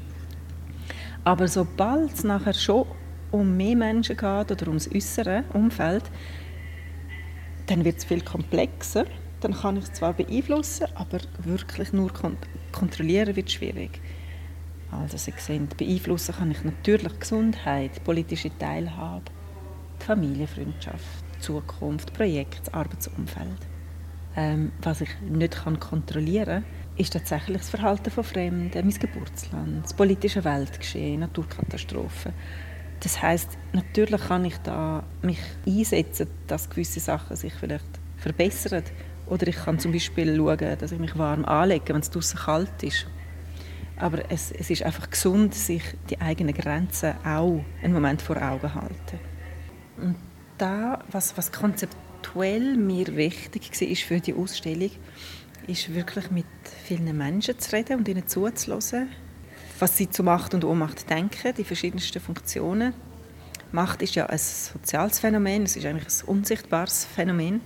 Aber 1.23 1.47
sobald 1.47 2.13
es 2.13 2.23
nachher 2.23 2.53
schon 2.53 2.85
um 3.31 3.55
mehr 3.55 3.75
Menschen 3.75 4.17
geht 4.17 4.51
oder 4.51 4.67
ums 4.67 4.89
äußere 4.93 5.43
Umfeld, 5.53 6.03
dann 7.67 7.85
wird 7.85 7.97
es 7.97 8.05
viel 8.05 8.21
komplexer. 8.21 9.05
Dann 9.41 9.53
kann 9.53 9.77
ich 9.77 9.83
es 9.83 9.93
zwar 9.93 10.13
beeinflussen, 10.13 10.87
aber 10.95 11.19
wirklich 11.43 11.93
nur 11.93 12.11
kont 12.11 12.39
kontrollieren 12.71 13.35
wird 13.35 13.51
schwierig. 13.51 14.01
Also 14.91 15.17
Sie 15.17 15.33
sehen, 15.37 15.69
beeinflussen 15.77 16.35
kann 16.35 16.51
ich 16.51 16.63
natürlich 16.63 17.19
Gesundheit, 17.19 18.03
politische 18.03 18.49
Teilhabe, 18.57 19.25
die 20.01 20.05
Familienfreundschaft, 20.05 21.28
Zukunft, 21.39 22.13
Projekt, 22.13 22.73
Arbeitsumfeld. 22.73 23.67
Ähm, 24.35 24.71
was 24.81 25.01
ich 25.01 25.09
nicht 25.21 25.63
kontrollieren 25.79 26.63
kann, 26.63 26.65
ist 26.97 27.13
tatsächlich 27.13 27.57
das 27.57 27.69
Verhalten 27.69 28.11
von 28.11 28.23
Fremden, 28.23 28.71
mein 28.73 28.99
Geburtsland, 28.99 29.83
das 29.83 29.93
politische 29.93 30.43
Weltgeschehen, 30.43 31.21
Naturkatastrophen. 31.21 32.33
Das 32.99 33.21
heißt, 33.21 33.57
natürlich 33.71 34.21
kann 34.27 34.45
ich 34.45 34.57
da 34.57 35.03
mich 35.21 35.39
einsetzen, 35.65 36.27
dass 36.47 36.69
gewisse 36.69 36.99
Sachen 36.99 37.35
sich 37.37 37.53
vielleicht 37.53 37.85
verbessern. 38.17 38.83
Oder 39.27 39.47
ich 39.47 39.55
kann 39.55 39.79
zum 39.79 39.93
Beispiel 39.93 40.35
schauen, 40.35 40.77
dass 40.77 40.91
ich 40.91 40.99
mich 40.99 41.17
warm 41.17 41.45
anlege, 41.45 41.93
wenn 41.93 42.01
es 42.01 42.09
draußen 42.09 42.39
kalt 42.39 42.83
ist. 42.83 43.07
Aber 43.97 44.29
es, 44.29 44.51
es 44.51 44.69
ist 44.69 44.83
einfach 44.83 45.09
gesund, 45.09 45.53
sich 45.53 45.83
die 46.09 46.19
eigenen 46.19 46.53
Grenzen 46.53 47.13
auch 47.23 47.63
einen 47.81 47.93
Moment 47.93 48.21
vor 48.21 48.37
Augen 48.41 48.73
halten. 48.73 49.19
Und 49.97 50.15
da, 50.59 50.99
was, 51.11 51.37
was 51.37 51.51
konzeptuell 51.51 52.77
mir 52.77 53.15
wichtig 53.15 53.71
war 53.81 53.95
für 53.95 54.19
die 54.19 54.33
Ausstellung, 54.33 54.91
ist 55.67 55.93
wirklich 55.93 56.31
mit 56.31 56.45
vielen 56.85 57.15
Menschen 57.17 57.57
zu 57.59 57.71
reden 57.71 57.99
und 57.99 58.07
ihnen 58.07 58.27
zuzuhören 58.27 59.09
was 59.81 59.97
sie 59.97 60.09
zu 60.09 60.23
Macht 60.23 60.53
und 60.53 60.63
Ohnmacht 60.63 61.09
denken, 61.09 61.53
die 61.57 61.63
verschiedensten 61.63 62.19
Funktionen. 62.19 62.93
Macht 63.71 64.01
ist 64.01 64.15
ja 64.15 64.25
ein 64.25 64.37
soziales 64.37 65.19
Phänomen, 65.19 65.63
es 65.63 65.75
ist 65.75 65.85
eigentlich 65.85 66.23
ein 66.23 66.27
unsichtbares 66.27 67.05
Phänomen, 67.05 67.61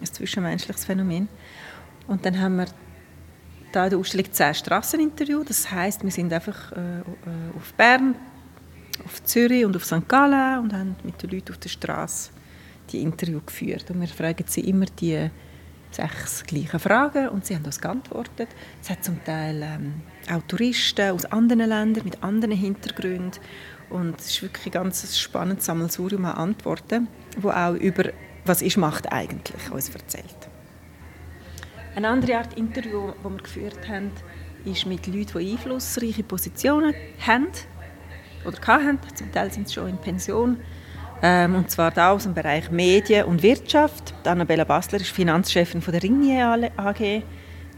ein 0.00 0.06
zwischenmenschliches 0.06 0.84
Phänomen. 0.84 1.28
Und 2.06 2.26
dann 2.26 2.40
haben 2.40 2.56
wir 2.56 2.66
da 3.72 3.84
in 3.84 3.90
der 3.90 3.98
Ausstellung 3.98 4.32
zehn 4.32 4.54
Strasseninterviews. 4.54 5.46
Das 5.46 5.70
heißt, 5.70 6.02
wir 6.02 6.10
sind 6.10 6.32
einfach 6.32 6.72
äh, 6.72 7.00
äh, 7.00 7.02
auf 7.56 7.72
Bern, 7.74 8.16
auf 9.04 9.22
Zürich 9.24 9.64
und 9.64 9.76
auf 9.76 9.84
St. 9.84 10.08
Gallen 10.08 10.60
und 10.60 10.72
haben 10.72 10.96
mit 11.04 11.22
den 11.22 11.30
Leuten 11.30 11.52
auf 11.52 11.58
der 11.58 11.68
Straße 11.68 12.30
die 12.90 13.02
Interviews 13.02 13.46
geführt. 13.46 13.90
Und 13.90 14.00
wir 14.00 14.08
fragen 14.08 14.44
sie 14.46 14.60
immer 14.60 14.86
die 14.86 15.30
sechs 15.90 16.44
gleiche 16.44 16.78
Fragen 16.78 17.28
und 17.28 17.46
sie 17.46 17.54
haben 17.54 17.64
uns 17.64 17.80
geantwortet. 17.80 18.48
Es 18.82 18.90
hat 18.90 19.04
zum 19.04 19.22
Teil 19.24 19.62
ähm, 19.62 19.94
auch 20.30 20.42
Touristen 20.46 21.10
aus 21.10 21.24
anderen 21.26 21.68
Ländern 21.68 22.04
mit 22.04 22.22
anderen 22.22 22.56
Hintergründen 22.56 23.40
und 23.88 24.20
es 24.20 24.26
ist 24.26 24.42
wirklich 24.42 24.66
ein 24.66 24.72
ganz 24.72 25.18
spannendes 25.18 25.66
Sammelsurium 25.66 26.24
an 26.24 26.34
Antworten, 26.34 27.08
wo 27.38 27.50
auch 27.50 27.74
über 27.74 28.10
«Was 28.44 28.62
ist 28.62 28.76
Macht 28.76 29.12
eigentlich?» 29.12 29.70
uns 29.70 29.88
erzählt. 29.88 30.48
Eine 31.94 32.08
andere 32.08 32.38
Art 32.38 32.58
Interview, 32.58 33.12
das 33.22 33.32
wir 33.32 33.38
geführt 33.38 33.88
haben, 33.88 34.10
ist 34.64 34.86
mit 34.86 35.06
Leuten, 35.06 35.38
die 35.38 35.52
einflussreiche 35.52 36.24
Positionen 36.24 36.92
haben 37.24 37.46
oder 38.46 38.58
hatten. 38.66 38.98
Zum 39.14 39.32
Teil 39.32 39.52
sind 39.52 39.68
sie 39.68 39.74
schon 39.74 39.88
in 39.88 39.98
Pension 39.98 40.58
ähm, 41.22 41.54
und 41.54 41.70
zwar 41.70 41.90
da 41.90 42.12
aus 42.12 42.24
dem 42.24 42.34
Bereich 42.34 42.70
Medien 42.70 43.24
und 43.24 43.42
Wirtschaft. 43.42 44.14
Annabella 44.24 44.64
Basler 44.64 45.00
ist 45.00 45.10
Finanzchefin 45.10 45.80
von 45.80 45.92
der 45.92 46.02
Ringier 46.02 46.70
AG. 46.76 47.22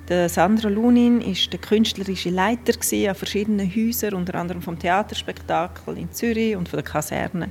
Der 0.08 0.28
Sandra 0.28 0.68
Lunin 0.68 1.20
ist 1.20 1.52
der 1.52 1.60
künstlerische 1.60 2.30
Leiter 2.30 2.72
an 3.08 3.14
verschiedenen 3.14 3.70
Häusern, 3.70 4.14
unter 4.14 4.36
anderem 4.36 4.62
vom 4.62 4.78
Theaterspektakel 4.78 5.98
in 5.98 6.10
Zürich 6.12 6.56
und 6.56 6.68
von 6.68 6.78
der 6.78 6.84
Kaserne 6.84 7.50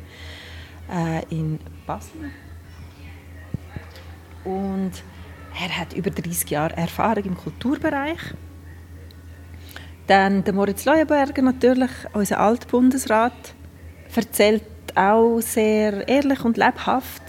äh, 0.91 1.23
in 1.29 1.59
Basel. 1.85 2.31
Und 4.43 4.91
er 5.59 5.77
hat 5.79 5.93
über 5.93 6.09
30 6.09 6.49
Jahre 6.49 6.75
Erfahrung 6.75 7.25
im 7.25 7.37
Kulturbereich. 7.37 8.19
Dann 10.07 10.43
der 10.45 10.53
Moritz 10.53 10.85
Leuenberger 10.85 11.41
natürlich, 11.41 11.91
unser 12.13 12.39
Altbundesrat, 12.39 13.33
erzählt 14.15 14.63
auch 14.95 15.39
sehr 15.41 16.07
ehrlich 16.07 16.43
und 16.43 16.57
lebhaft 16.57 17.21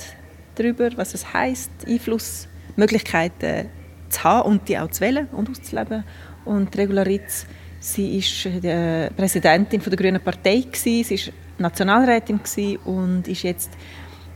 darüber, 0.55 0.91
was 0.97 1.13
es 1.13 1.33
heißt, 1.33 1.71
Einflussmöglichkeiten 1.87 3.69
zu 4.09 4.25
haben 4.25 4.49
und 4.49 4.69
die 4.69 4.79
auch 4.79 4.91
zu 4.91 5.01
wählen 5.01 5.29
und 5.33 5.51
auszuleben. 5.51 6.05
Und 6.45 6.77
Regularitz, 6.79 7.47
sie 7.81 8.19
ist 8.19 8.47
äh, 8.47 9.11
Präsidentin 9.11 9.81
von 9.81 9.91
der 9.91 9.99
Grünen 9.99 10.23
Partei 10.23 10.61
gewesen, 10.61 11.05
sie 11.05 11.15
ist 11.15 11.33
Nationalrätin 11.59 12.41
und 12.85 13.29
ist 13.29 13.43
jetzt 13.43 13.71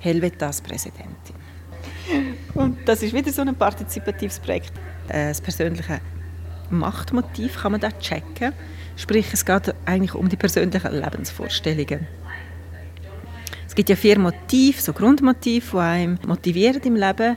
Helvetas-Präsidentin. 0.01 1.37
Und 2.55 2.87
das 2.87 3.03
ist 3.03 3.15
wieder 3.15 3.33
so 3.33 3.43
ein 3.43 3.55
partizipatives 3.55 4.41
Projekt. 4.41 4.73
Äh, 5.09 5.29
das 5.29 5.41
persönliche 5.41 6.01
Machtmotiv 6.79 7.63
kann 7.63 7.73
man 7.73 7.81
da 7.81 7.91
checken. 7.91 8.53
Sprich, 8.97 9.27
es 9.33 9.45
geht 9.45 9.75
eigentlich 9.87 10.15
um 10.15 10.29
die 10.29 10.37
persönlichen 10.37 10.93
Lebensvorstellungen. 10.93 12.07
Es 13.67 13.75
gibt 13.75 13.89
ja 13.89 13.97
vier 13.97 14.19
Motive, 14.19 14.81
so 14.81 14.93
Grundmotive, 14.93 15.67
die 15.73 15.79
einem 15.79 16.19
motivieren 16.27 16.83
im 16.83 16.97
Leben. 16.97 17.37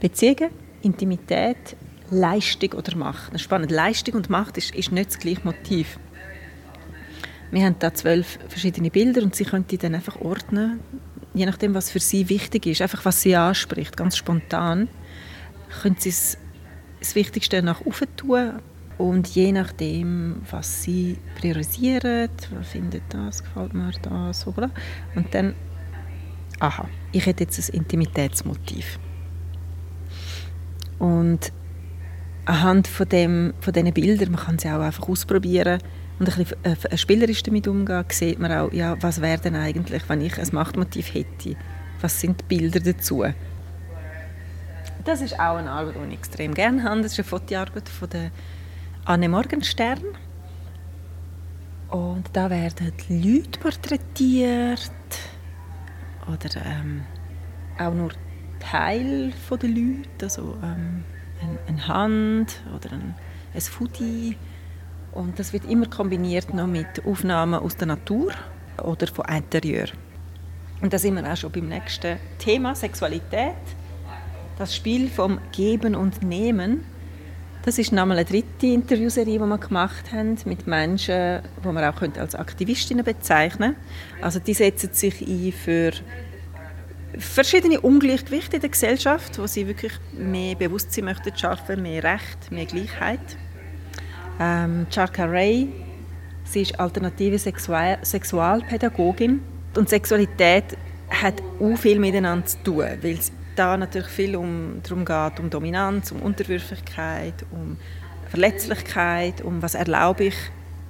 Beziehungen, 0.00 0.50
Intimität, 0.80 1.76
Leistung 2.10 2.72
oder 2.72 2.96
Macht. 2.96 3.38
Spannend. 3.38 3.70
Leistung 3.70 4.14
und 4.14 4.30
Macht 4.30 4.56
ist, 4.56 4.74
ist 4.74 4.90
nicht 4.90 5.10
das 5.10 5.18
gleiche 5.18 5.42
Motiv. 5.44 5.98
Wir 7.50 7.64
haben 7.64 7.76
da 7.78 7.92
zwölf 7.92 8.38
verschiedene 8.48 8.90
Bilder 8.90 9.22
und 9.22 9.34
Sie 9.34 9.44
können 9.44 9.66
die 9.66 9.76
dann 9.76 9.94
einfach 9.94 10.20
ordnen, 10.20 10.80
je 11.34 11.46
nachdem, 11.46 11.74
was 11.74 11.90
für 11.90 12.00
Sie 12.00 12.28
wichtig 12.28 12.66
ist, 12.66 12.80
einfach 12.80 13.04
was 13.04 13.20
Sie 13.22 13.34
anspricht, 13.34 13.96
ganz 13.96 14.16
spontan, 14.16 14.88
können 15.82 15.96
Sie 15.98 16.10
es 16.10 16.38
das 17.00 17.14
Wichtigste 17.14 17.62
nach 17.62 17.80
oben 17.80 18.16
tun 18.16 18.52
und 18.98 19.28
je 19.28 19.52
nachdem, 19.52 20.42
was 20.50 20.82
Sie 20.82 21.16
priorisieren, 21.38 22.28
was 22.54 22.68
findet 22.68 23.02
das, 23.08 23.42
gefällt 23.42 23.72
mir 23.72 23.90
das, 24.02 24.46
oder? 24.46 24.70
Und 25.14 25.34
dann, 25.34 25.54
aha, 26.58 26.86
ich 27.12 27.24
hätte 27.24 27.44
jetzt 27.44 27.58
ein 27.58 27.76
Intimitätsmotiv. 27.76 28.98
Und 30.98 31.50
anhand 32.44 32.88
von, 32.88 33.08
dem, 33.08 33.54
von 33.60 33.72
diesen 33.72 33.92
Bildern, 33.94 34.32
man 34.32 34.40
kann 34.40 34.58
sie 34.58 34.68
auch 34.68 34.80
einfach 34.80 35.08
ausprobieren 35.08 35.80
und 36.18 36.28
ein 36.28 36.44
bisschen 36.44 36.90
äh, 36.90 36.98
spielerisch 36.98 37.42
damit 37.42 37.66
umgehen, 37.68 38.04
sieht 38.10 38.38
man 38.38 38.52
auch, 38.52 38.70
ja, 38.72 39.02
was 39.02 39.22
wäre 39.22 39.40
denn 39.40 39.56
eigentlich, 39.56 40.06
wenn 40.08 40.20
ich 40.20 40.38
ein 40.38 40.48
Machtmotiv 40.52 41.14
hätte? 41.14 41.56
Was 42.02 42.20
sind 42.20 42.42
die 42.42 42.56
Bilder 42.56 42.80
dazu? 42.80 43.24
Das 45.10 45.22
ist 45.22 45.40
auch 45.40 45.56
eine 45.56 45.68
Arbeit, 45.68 45.96
die 45.96 46.06
ich 46.06 46.18
extrem 46.20 46.54
gerne 46.54 46.84
habe. 46.84 47.02
Das 47.02 47.10
ist 47.14 47.18
eine 47.18 47.24
Fotoarbeit 47.24 47.88
von 47.88 48.08
der 48.10 48.30
Anne 49.06 49.28
Morgenstern. 49.28 50.04
Und 51.88 52.28
da 52.32 52.48
werden 52.48 52.92
Leute 53.08 53.58
porträtiert 53.58 54.92
oder 56.28 56.64
ähm, 56.64 57.02
auch 57.76 57.92
nur 57.92 58.12
Teil 58.60 59.32
der 59.50 59.68
Leute, 59.68 60.06
also 60.22 60.56
ähm, 60.62 61.02
eine 61.66 61.88
Hand 61.88 62.62
oder 62.76 62.92
ein, 62.92 63.16
ein 63.52 63.60
Foodie. 63.60 64.36
Und 65.10 65.40
das 65.40 65.52
wird 65.52 65.64
immer 65.64 65.86
kombiniert 65.86 66.54
noch 66.54 66.68
mit 66.68 67.04
Aufnahmen 67.04 67.54
aus 67.58 67.76
der 67.76 67.88
Natur 67.88 68.30
oder 68.80 69.08
von 69.08 69.24
Interieur. 69.24 69.88
Und 70.80 70.92
da 70.92 71.00
sind 71.00 71.16
wir 71.16 71.32
auch 71.32 71.36
schon 71.36 71.50
beim 71.50 71.66
nächsten 71.66 72.16
Thema, 72.38 72.76
Sexualität. 72.76 73.56
Das 74.60 74.76
Spiel 74.76 75.08
vom 75.08 75.40
Geben 75.52 75.94
und 75.94 76.22
Nehmen. 76.22 76.84
Das 77.64 77.78
ist 77.78 77.92
nochmal 77.92 78.18
eine 78.18 78.26
dritte 78.26 78.66
Interviewserie, 78.66 79.38
die 79.38 79.46
wir 79.46 79.56
gemacht 79.56 80.12
haben 80.12 80.36
mit 80.44 80.66
Menschen, 80.66 81.40
die 81.64 81.68
man 81.68 81.82
auch 81.82 82.02
als 82.18 82.34
Aktivistinnen 82.34 83.02
bezeichnen 83.02 83.74
könnte. 83.74 84.22
Also 84.22 84.38
die 84.38 84.52
setzen 84.52 84.90
sich 84.92 85.26
ein 85.26 85.52
für 85.52 85.92
verschiedene 87.18 87.80
Ungleichgewichte 87.80 88.56
in 88.56 88.60
der 88.60 88.68
Gesellschaft, 88.68 89.38
wo 89.38 89.46
sie 89.46 89.66
wirklich 89.66 89.92
mehr 90.12 90.56
Bewusstsein 90.56 91.06
möchten 91.06 91.34
schaffen, 91.34 91.80
mehr 91.80 92.04
Recht, 92.04 92.50
mehr 92.52 92.66
Gleichheit. 92.66 93.38
Ähm, 94.38 94.86
Charka 94.90 95.24
Ray, 95.24 95.72
sie 96.44 96.60
ist 96.60 96.78
alternative 96.78 97.38
Sexual 97.38 97.98
Sexualpädagogin 98.04 99.40
und 99.74 99.88
Sexualität 99.88 100.76
hat 101.08 101.42
auch 101.58 101.78
viel 101.78 101.98
miteinander 101.98 102.44
zu 102.44 102.62
tun, 102.62 102.84
weil 103.00 103.14
es 103.14 103.32
da 103.60 103.76
natürlich 103.76 104.08
viel 104.08 104.36
um, 104.36 104.80
darum 104.82 105.04
geht, 105.04 105.38
um 105.38 105.50
Dominanz, 105.50 106.10
um 106.12 106.22
Unterwürfigkeit, 106.22 107.34
um 107.50 107.76
Verletzlichkeit, 108.30 109.42
um 109.42 109.60
was 109.60 109.74
erlaube 109.74 110.24
ich, 110.24 110.36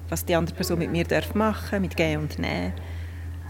was 0.09 0.25
die 0.25 0.37
andere 0.37 0.55
Person 0.55 0.79
mit 0.79 0.93
mir 0.93 1.05
darf 1.05 1.35
machen, 1.35 1.83
mit 1.83 1.97
Gehen 1.97 2.21
und 2.21 2.39
Nehmen, 2.39 2.73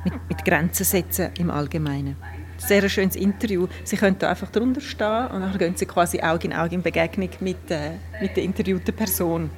mit, 0.05 0.15
mit 0.29 0.45
Grenzen 0.45 0.85
setzen 0.85 1.31
im 1.39 1.51
Allgemeinen 1.51 2.17
sehr 2.59 2.87
schönes 2.91 3.17
Interview. 3.17 3.69
Sie 3.85 3.97
können 3.97 4.17
da 4.19 4.29
einfach 4.29 4.51
drunter 4.51 4.83
stehen 4.83 5.29
und 5.29 5.41
dann 5.41 5.57
gehen 5.57 5.77
Sie 5.77 5.87
quasi 5.87 6.21
Auge 6.21 6.47
in 6.47 6.53
Auge 6.53 6.75
in 6.75 6.83
Begegnung 6.83 7.31
mit, 7.41 7.71
äh, 7.71 7.93
mit 8.21 8.37
der 8.37 8.45
interviewten 8.45 8.95
Person. 8.95 9.49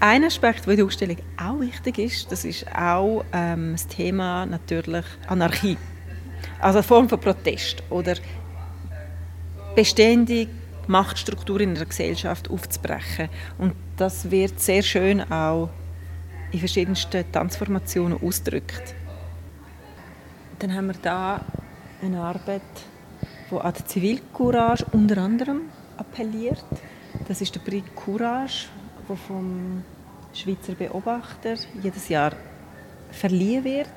Ein 0.00 0.24
Aspekt, 0.24 0.64
der 0.64 0.72
in 0.72 0.76
der 0.78 0.86
Ausstellung 0.86 1.18
auch 1.36 1.60
wichtig 1.60 1.98
ist, 1.98 2.32
das 2.32 2.46
ist 2.46 2.66
auch 2.74 3.22
ähm, 3.34 3.72
das 3.72 3.86
Thema 3.86 4.46
natürlich 4.46 5.04
Anarchie. 5.26 5.76
Also 6.58 6.78
eine 6.78 6.82
Form 6.82 7.06
von 7.06 7.20
Protest 7.20 7.82
oder 7.90 8.14
bestehende 9.76 10.48
Machtstrukturen 10.88 11.68
in 11.68 11.74
der 11.74 11.86
Gesellschaft 11.86 12.50
aufzubrechen. 12.50 13.28
Und 13.58 13.74
das 13.96 14.30
wird 14.30 14.58
sehr 14.58 14.82
schön 14.82 15.20
auch 15.30 15.68
in 16.50 16.58
verschiedensten 16.58 17.30
Tanzformationen 17.30 18.20
ausgedrückt. 18.20 18.94
Dann 20.58 20.74
haben 20.74 20.86
wir 20.86 20.96
da 21.02 21.44
eine 22.02 22.20
Arbeit, 22.20 22.62
die 23.50 23.54
an 23.54 23.74
die 23.78 23.84
Zivilcourage 23.84 24.86
unter 24.92 25.18
anderem 25.18 25.62
appelliert. 25.98 26.64
Das 27.28 27.40
ist 27.40 27.54
der 27.54 27.60
Prix 27.60 27.86
Courage, 27.94 28.66
der 29.08 29.16
vom 29.16 29.82
Schweizer 30.32 30.74
Beobachter 30.74 31.56
jedes 31.82 32.08
Jahr 32.08 32.32
verliehen 33.10 33.64
wird 33.64 33.88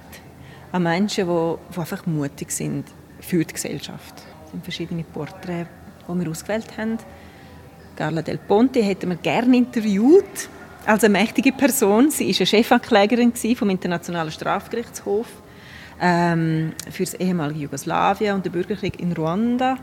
an 0.71 0.83
Menschen, 0.83 1.27
die, 1.27 1.55
die 1.73 1.79
einfach 1.79 2.05
mutig 2.05 2.51
sind 2.51 2.85
für 3.21 3.43
die 3.43 3.53
Gesellschaft. 3.53 4.28
Das 4.49 4.53
sind 4.53 4.63
verschiedene 4.63 5.03
Porträts, 5.03 5.69
die 6.07 6.19
wir 6.19 6.31
ausgewählt 6.31 6.75
haben. 6.75 6.97
Carla 7.95 8.23
Del 8.23 8.39
Ponte 8.39 8.81
hätten 8.81 9.09
wir 9.09 9.17
gerne 9.17 9.55
interviewt 9.55 10.49
als 10.87 11.03
eine 11.03 11.11
mächtige 11.11 11.51
Person. 11.51 12.09
Sie 12.09 12.29
war 12.29 12.35
eine 12.35 12.45
Chefanklägerin 12.47 13.33
vom 13.55 13.69
Internationalen 13.69 14.31
Strafgerichtshof 14.31 15.27
ähm, 16.01 16.73
für 16.89 17.03
das 17.03 17.13
ehemalige 17.13 17.59
Jugoslawien 17.59 18.33
und 18.33 18.45
den 18.45 18.51
Bürgerkrieg 18.51 18.99
in 18.99 19.11
Ruanda 19.11 19.77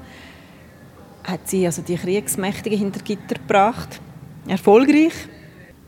hat 1.23 1.49
sie 1.49 1.65
also 1.65 1.83
die 1.83 1.95
Kriegsmächtigen 1.95 2.77
hinter 2.77 3.03
Gitter 3.05 3.37
gebracht. 3.37 4.01
Erfolgreich. 4.49 5.13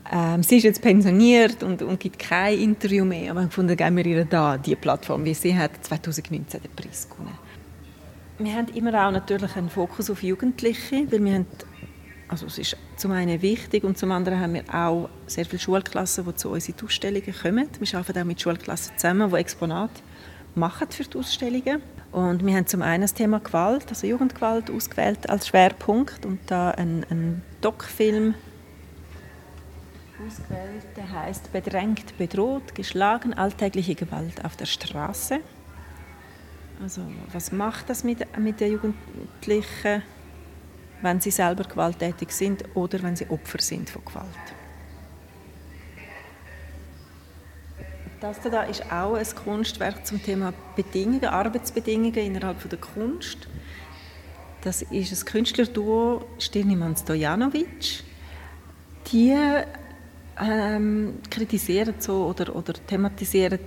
Ähm, 0.09 0.41
sie 0.41 0.57
ist 0.57 0.63
jetzt 0.63 0.81
pensioniert 0.81 1.63
und, 1.63 1.81
und 1.81 1.99
gibt 1.99 2.17
kein 2.17 2.57
Interview 2.57 3.03
mehr, 3.03 3.31
aber 3.31 3.43
ich 3.43 3.51
fand, 3.51 3.77
geben 3.77 3.97
wir 3.97 4.05
ihr 4.05 4.23
da 4.23 4.57
die 4.57 4.77
Plattform, 4.77 5.25
wie 5.25 5.33
sie 5.33 5.57
hat 5.57 5.71
2019 5.81 6.61
den 6.61 6.71
Preis 6.71 7.09
gewonnen. 7.09 7.48
Wir 8.41 8.53
haben 8.53 8.69
immer 8.69 8.93
auch 9.05 9.11
natürlich 9.11 9.53
einen 9.57 9.69
Fokus 9.69 10.09
auf 10.09 10.23
Jugendliche, 10.23 11.11
weil 11.11 11.25
wir 11.25 11.33
haben, 11.33 11.45
also 12.29 12.45
es 12.45 12.57
ist 12.57 12.77
zum 12.95 13.11
einen 13.11 13.41
wichtig 13.41 13.83
und 13.83 13.97
zum 13.97 14.13
anderen 14.13 14.39
haben 14.39 14.53
wir 14.53 14.63
auch 14.73 15.09
sehr 15.27 15.43
viele 15.43 15.59
Schulklassen, 15.59 16.23
die 16.23 16.35
zu 16.35 16.49
uns 16.49 16.69
in 16.69 16.75
die 16.79 16.85
Ausstellungen 16.85 17.33
kommen. 17.33 17.67
Wir 17.77 17.99
arbeiten 17.99 18.19
auch 18.19 18.23
mit 18.23 18.41
Schulklassen 18.41 18.97
zusammen, 18.97 19.29
die 19.29 19.35
Exponate 19.35 20.01
machen 20.55 20.87
für 20.89 21.03
die 21.03 21.17
Ausstellungen. 21.17 21.81
Und 22.13 22.45
wir 22.45 22.55
haben 22.55 22.65
zum 22.65 22.81
einen 22.81 23.01
das 23.01 23.13
Thema 23.13 23.41
Gewalt, 23.41 23.87
also 23.89 24.07
Jugendgewalt, 24.07 24.71
ausgewählt 24.71 25.29
als 25.29 25.49
Schwerpunkt 25.49 26.25
und 26.25 26.39
da 26.47 26.71
ein, 26.71 27.05
ein 27.09 27.41
Doc-Film 27.59 28.35
ausgewählt, 30.25 30.85
der 30.95 31.11
heißt 31.11 31.51
Bedrängt, 31.51 32.17
bedroht, 32.17 32.73
geschlagen, 32.73 33.33
alltägliche 33.33 33.95
Gewalt 33.95 34.45
auf 34.45 34.55
der 34.55 34.65
Straße. 34.65 35.41
Also 36.81 37.01
was 37.33 37.51
macht 37.51 37.89
das 37.89 38.03
mit, 38.03 38.25
mit 38.37 38.59
den 38.59 38.73
Jugendlichen, 38.73 40.01
wenn 41.01 41.19
sie 41.21 41.31
selber 41.31 41.63
gewalttätig 41.63 42.31
sind 42.31 42.63
oder 42.73 43.01
wenn 43.03 43.15
sie 43.15 43.29
Opfer 43.29 43.59
sind 43.59 43.89
von 43.89 44.03
Gewalt? 44.05 44.25
Das 48.21 48.41
da 48.41 48.63
ist 48.63 48.91
auch 48.91 49.13
ein 49.13 49.25
Kunstwerk 49.43 50.05
zum 50.05 50.21
Thema 50.21 50.53
Bedingungen, 50.75 51.25
Arbeitsbedingungen 51.25 52.15
innerhalb 52.15 52.69
der 52.69 52.79
Kunst. 52.79 53.47
Das 54.61 54.81
ist 54.81 55.13
ein 55.13 55.25
Künstlerduo 55.25 56.25
Stirniman 56.37 56.97
Stojanovic. 56.97 58.03
Die 59.11 59.37
ähm, 60.37 61.19
kritisieren 61.29 61.95
so 61.99 62.25
oder, 62.25 62.53
oder 62.53 62.73
thematisieren 62.73 63.59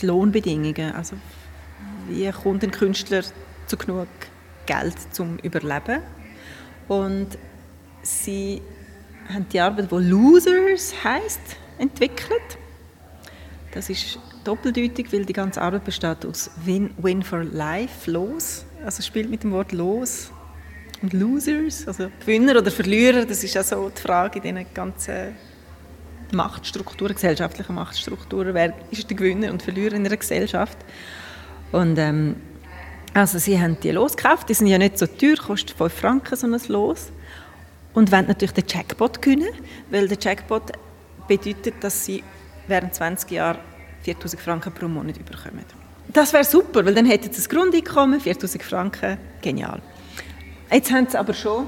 die 0.00 0.06
Lohnbedingungen. 0.06 0.92
Also 0.92 1.16
wie 2.08 2.30
kommt 2.30 2.62
ein 2.62 2.70
Künstler 2.70 3.22
zu 3.66 3.76
genug 3.76 4.08
Geld 4.66 4.94
zum 5.12 5.38
Überleben? 5.38 6.00
Und 6.88 7.28
sie 8.02 8.62
haben 9.32 9.46
die 9.52 9.60
Arbeit, 9.60 9.90
die 9.90 9.96
Losers 9.96 10.92
heißt, 11.02 11.40
entwickelt. 11.78 12.58
Das 13.72 13.88
ist 13.88 14.18
doppeldeutig, 14.44 15.12
weil 15.12 15.24
die 15.24 15.32
ganze 15.32 15.62
Arbeit 15.62 15.84
besteht 15.84 16.26
aus 16.26 16.50
Win, 16.64 16.90
Win 16.98 17.22
for 17.22 17.44
Life, 17.44 18.10
los. 18.10 18.64
Also 18.84 19.02
spielt 19.02 19.30
mit 19.30 19.44
dem 19.44 19.52
Wort 19.52 19.72
los 19.72 20.30
und 21.02 21.12
Losers, 21.12 21.86
also 21.86 22.10
Gewinner 22.20 22.58
oder 22.58 22.70
Verlierer, 22.70 23.24
das 23.24 23.42
ist 23.42 23.54
ja 23.54 23.62
so 23.62 23.90
die 23.90 24.00
Frage 24.00 24.38
in 24.38 24.56
diesen 24.56 24.74
ganzen 24.74 25.34
Machtstrukturen, 26.32 27.14
gesellschaftlichen 27.14 27.74
Machtstrukturen, 27.74 28.54
wer 28.54 28.74
ist 28.90 29.10
der 29.10 29.16
Gewinner 29.16 29.50
und 29.50 29.62
Verlierer 29.62 29.94
in 29.94 30.06
einer 30.06 30.16
Gesellschaft. 30.16 30.78
Und 31.72 31.98
ähm, 31.98 32.36
also 33.14 33.38
sie 33.38 33.60
haben 33.60 33.78
die 33.82 33.90
losgekauft, 33.90 34.48
die 34.48 34.54
sind 34.54 34.68
ja 34.68 34.78
nicht 34.78 34.98
so 34.98 35.06
teuer, 35.06 35.36
kostet 35.36 35.76
5 35.76 35.92
Franken 35.92 36.36
so 36.36 36.46
ein 36.46 36.60
Los. 36.68 37.10
Und 37.94 38.10
wollen 38.10 38.26
natürlich 38.26 38.52
den 38.52 38.64
Jackpot 38.66 39.20
gewinnen, 39.20 39.52
weil 39.90 40.08
der 40.08 40.16
Jackpot 40.18 40.72
bedeutet, 41.28 41.74
dass 41.80 42.06
sie 42.06 42.22
während 42.66 42.94
20 42.94 43.30
Jahren 43.30 43.58
4000 44.02 44.40
Franken 44.40 44.72
pro 44.72 44.88
Monat 44.88 45.18
bekommen. 45.18 45.64
Das 46.08 46.32
wäre 46.32 46.44
super, 46.44 46.84
weil 46.84 46.94
dann 46.94 47.06
hätten 47.06 47.24
sie 47.24 47.36
das 47.36 47.48
Grundeinkommen, 47.48 48.20
4000 48.20 48.62
Franken, 48.62 49.18
genial. 49.40 49.80
Jetzt 50.70 50.90
haben 50.90 51.06
sie 51.06 51.18
aber 51.18 51.34
schon 51.34 51.66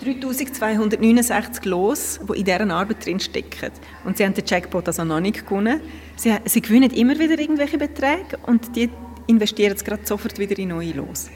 3269 0.00 1.64
Los, 1.66 2.20
die 2.28 2.38
in 2.38 2.44
dieser 2.44 2.70
Arbeit 2.70 3.04
drin 3.04 3.20
stecken. 3.20 3.70
Und 4.04 4.16
sie 4.16 4.24
haben 4.24 4.34
den 4.34 4.44
Jackpot 4.44 4.86
also 4.88 5.04
noch 5.04 5.20
nicht 5.20 5.46
gewonnen. 5.46 5.80
Sie, 6.16 6.34
sie 6.44 6.60
gewinnen 6.60 6.90
immer 6.90 7.18
wieder 7.18 7.38
irgendwelche 7.38 7.78
Beträge 7.78 8.38
und 8.46 8.74
die 8.74 8.90
investieren 9.26 9.70
jetzt 9.70 9.84
gerade 9.84 10.04
sofort 10.04 10.38
wieder 10.38 10.58
in 10.58 10.68
neue 10.68 10.92
Los. 10.92 11.28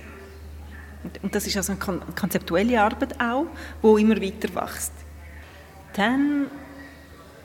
Und, 1.05 1.23
und 1.23 1.35
das 1.35 1.47
ist 1.47 1.57
also 1.57 1.73
eine 1.73 2.01
konzeptuelle 2.15 2.81
Arbeit 2.81 3.21
auch, 3.21 3.47
die 3.83 4.03
immer 4.03 4.21
weiter 4.21 4.53
wächst. 4.55 4.93
Dann 5.95 6.47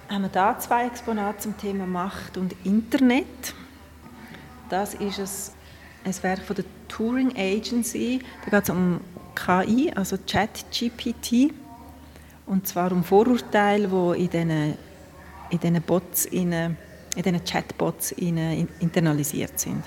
haben 0.09 0.21
wir 0.23 0.29
da 0.29 0.57
zwei 0.59 0.87
Exponate 0.87 1.39
zum 1.39 1.57
Thema 1.57 1.85
Macht 1.85 2.37
und 2.37 2.55
Internet. 2.63 3.53
Das 4.69 4.95
ist 4.95 5.19
ein, 5.19 6.11
ein 6.11 6.23
Werk 6.23 6.41
von 6.41 6.55
der 6.55 6.65
Turing 6.87 7.35
Agency. 7.37 8.19
Da 8.45 8.57
geht 8.57 8.63
es 8.63 8.69
um 8.69 8.99
KI, 9.35 9.91
also 9.95 10.17
ChatGPT. 10.17 11.53
Und 12.45 12.67
zwar 12.67 12.91
um 12.91 13.03
Vorurteile, 13.03 13.87
die 13.87 14.23
in 14.23 14.29
diesen, 14.29 14.73
in 15.49 15.59
diesen 15.59 15.81
Bots, 15.81 16.25
in, 16.25 16.51
in 16.51 16.75
diesen 17.15 17.43
Chatbots 17.43 18.11
in, 18.11 18.67
internalisiert 18.79 19.59
sind. 19.59 19.83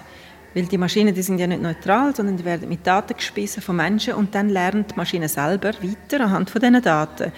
Weil 0.55 0.65
die 0.65 0.79
Maschinen 0.79 1.15
die 1.15 1.21
sind 1.21 1.39
ja 1.39 1.47
nicht 1.47 1.61
neutral, 1.61 2.17
sondern 2.17 2.39
die 2.39 2.45
werden 2.45 2.69
mit 2.69 2.87
Daten 2.87 3.15
gespissen 3.15 3.63
von 3.63 3.77
Menschen 3.77 4.15
und 4.15 4.35
dann 4.35 4.49
lernt 4.49 4.93
die 4.93 4.97
Maschine 4.97 5.29
selber 5.29 5.73
weiter 5.83 6.25
anhand 6.25 6.49
von 6.49 6.61
diesen 6.61 6.81
Daten. 6.81 7.31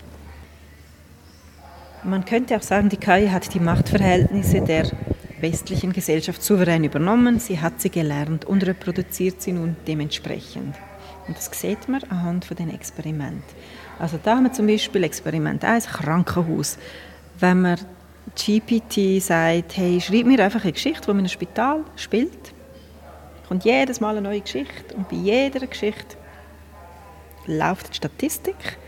Man 2.04 2.24
könnte 2.24 2.56
auch 2.56 2.62
sagen, 2.62 2.88
die 2.88 2.96
KI 2.96 3.28
hat 3.28 3.52
die 3.52 3.58
Machtverhältnisse 3.58 4.60
der 4.60 4.88
westlichen 5.40 5.92
Gesellschaft 5.92 6.42
souverän 6.42 6.84
übernommen, 6.84 7.40
sie 7.40 7.60
hat 7.60 7.80
sie 7.80 7.90
gelernt 7.90 8.44
und 8.44 8.64
reproduziert 8.64 9.42
sie 9.42 9.52
nun 9.52 9.76
dementsprechend. 9.86 10.76
Und 11.28 11.36
das 11.36 11.50
sieht 11.52 11.88
man 11.88 12.02
anhand 12.04 12.46
von 12.46 12.56
den 12.56 12.74
Experimenten. 12.74 13.42
Also 13.98 14.18
da 14.22 14.36
haben 14.36 14.44
wir 14.44 14.52
zum 14.52 14.66
Beispiel 14.66 15.04
Experiment 15.04 15.64
1, 15.64 15.86
Krankenhaus. 15.86 16.78
Wenn 17.38 17.62
man 17.62 17.78
GPT 18.34 19.22
sagt, 19.22 19.76
hey, 19.76 20.00
schreib 20.00 20.26
mir 20.26 20.42
einfach 20.42 20.62
eine 20.62 20.72
Geschichte, 20.72 21.02
die 21.06 21.10
in 21.10 21.18
einem 21.18 21.28
Spital 21.28 21.84
spielt, 21.96 22.52
kommt 23.46 23.64
jedes 23.64 24.00
Mal 24.00 24.16
eine 24.16 24.22
neue 24.22 24.40
Geschichte 24.40 24.94
und 24.94 25.08
bei 25.08 25.16
jeder 25.16 25.66
Geschichte 25.66 26.16
läuft 27.46 27.90
die 27.90 27.94
Statistik. 27.94 28.78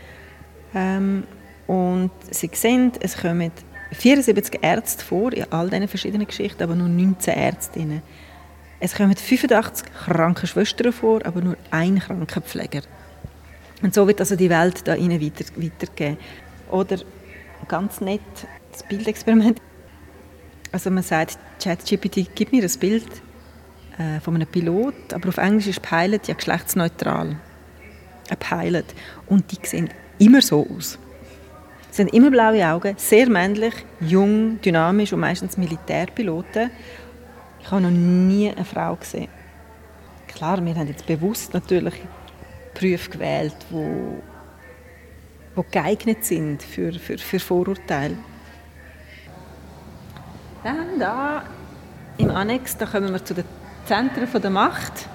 Ähm, 0.73 1.23
und 1.67 2.11
Sie 2.29 2.49
sehen, 2.53 2.91
es 2.99 3.17
kommen 3.17 3.51
74 3.91 4.59
Ärzte 4.61 5.03
vor 5.03 5.33
in 5.33 5.51
all 5.51 5.69
diesen 5.69 5.87
verschiedenen 5.87 6.27
Geschichten, 6.27 6.63
aber 6.63 6.75
nur 6.75 6.87
19 6.87 7.33
Ärztinnen. 7.33 8.01
Es 8.83 8.95
kommen 8.95 9.15
85 9.15 9.85
Krankenschwestern 9.93 10.91
vor, 10.91 11.23
aber 11.23 11.39
nur 11.41 11.55
ein 11.69 11.99
Krankenpfleger. 11.99 12.81
Und 13.83 13.93
so 13.93 14.07
wird 14.07 14.19
also 14.19 14.35
die 14.35 14.49
Welt 14.49 14.87
da 14.87 14.95
ihnen 14.95 15.21
weiter, 15.21 15.45
weitergegeben. 15.55 16.17
Oder 16.71 16.97
ganz 17.67 18.01
nett 18.01 18.21
das 18.71 18.81
Bildexperiment. 18.81 19.61
Also 20.71 20.89
man 20.89 21.03
sagt, 21.03 21.37
ChatGPT, 21.63 22.31
gib 22.33 22.51
mir 22.51 22.63
ein 22.63 22.79
Bild 22.79 23.07
äh, 23.99 24.19
von 24.19 24.33
einem 24.33 24.47
Pilot, 24.47 25.13
aber 25.13 25.29
auf 25.29 25.37
Englisch 25.37 25.67
ist 25.67 25.83
Pilot 25.83 26.27
ja 26.27 26.33
geschlechtsneutral. 26.33 27.37
Ein 28.29 28.37
Pilot. 28.37 28.85
Und 29.27 29.51
die 29.51 29.67
sehen 29.67 29.89
immer 30.17 30.41
so 30.41 30.65
aus. 30.75 30.97
Sie 31.91 32.01
haben 32.01 32.09
immer 32.09 32.31
blaue 32.31 32.65
Augen, 32.65 32.95
sehr 32.97 33.29
männlich, 33.29 33.73
jung, 33.99 34.59
dynamisch 34.61 35.11
und 35.13 35.19
meistens 35.19 35.57
Militärpiloten. 35.57 36.71
Ich 37.61 37.71
habe 37.71 37.81
noch 37.81 37.89
nie 37.89 38.49
eine 38.49 38.65
Frau 38.65 38.95
gesehen. 38.95 39.29
Klar, 40.27 40.63
wir 40.63 40.75
haben 40.75 40.87
jetzt 40.87 41.05
bewusst 41.05 41.53
natürlich 41.53 41.93
Berufe 42.73 43.09
gewählt, 43.09 43.55
wo, 43.69 44.21
wo 45.55 45.65
geeignet 45.69 46.25
sind 46.25 46.63
für, 46.63 46.93
für, 46.93 47.17
für 47.17 47.39
Vorurteile. 47.39 48.17
Dann 50.63 50.99
da 50.99 51.43
im 52.17 52.29
Annex, 52.31 52.77
da 52.77 52.85
kommen 52.85 53.11
wir 53.11 53.23
zu 53.23 53.33
den 53.33 53.45
Zentren 53.85 54.41
der 54.41 54.49
Macht. 54.49 55.07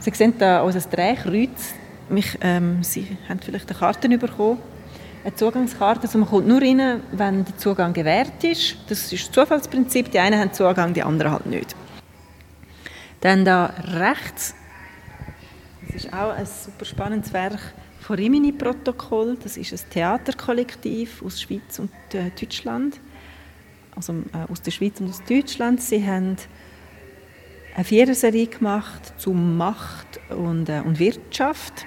Sie 0.00 0.10
sehen 0.10 0.34
da 0.38 0.62
unser 0.62 0.80
Drehkreuz. 0.80 1.74
Mich, 2.08 2.38
ähm, 2.40 2.82
Sie 2.82 3.16
haben 3.28 3.40
vielleicht 3.40 3.68
eine 3.70 3.78
Karte 3.78 4.08
bekommen 4.08 4.58
eine 5.24 5.34
Zugangskarte. 5.34 6.02
Also 6.02 6.18
man 6.18 6.28
kommt 6.28 6.46
nur 6.46 6.60
rein, 6.60 7.02
wenn 7.12 7.44
der 7.44 7.56
Zugang 7.56 7.92
gewährt 7.92 8.42
ist. 8.44 8.76
Das 8.88 9.12
ist 9.12 9.12
das 9.12 9.32
Zufallsprinzip. 9.32 10.10
Die 10.10 10.18
einen 10.18 10.40
haben 10.40 10.52
Zugang, 10.52 10.94
die 10.94 11.02
anderen 11.02 11.32
halt 11.32 11.46
nicht. 11.46 11.74
Dann 13.20 13.44
da 13.44 13.66
rechts, 13.94 14.54
das 15.86 16.04
ist 16.04 16.12
auch 16.12 16.30
ein 16.30 16.46
super 16.46 16.84
spannendes 16.84 17.32
Werk 17.32 17.58
von 18.00 18.16
Rimini-Protokoll. 18.16 19.36
Das 19.42 19.56
ist 19.56 19.72
ein 19.72 19.90
Theaterkollektiv 19.90 21.22
aus 21.22 21.40
Schweiz 21.40 21.78
und 21.78 21.90
äh, 22.12 22.30
Deutschland. 22.38 23.00
Also 23.96 24.12
äh, 24.12 24.50
aus 24.50 24.62
der 24.62 24.70
Schweiz 24.70 25.00
und 25.00 25.10
aus 25.10 25.22
Deutschland. 25.28 25.80
Sie 25.82 26.06
haben 26.06 26.36
eine 27.74 27.84
Viererserie 27.84 28.46
gemacht 28.46 29.14
zu 29.18 29.32
Macht 29.32 30.20
und, 30.30 30.68
äh, 30.68 30.82
und 30.84 30.98
Wirtschaft. 30.98 31.84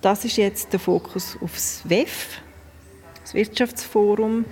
Das 0.00 0.24
ist 0.24 0.38
jetzt 0.38 0.72
der 0.72 0.80
Fokus 0.80 1.36
aufs 1.42 1.82
WEF, 1.84 2.38
das 3.20 3.34
Wirtschaftsforum, 3.34 4.46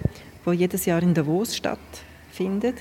wo 0.45 0.53
jedes 0.53 0.85
Jahr 0.85 1.03
in 1.03 1.15
Davos 1.15 1.57
stattfindet. 1.57 2.77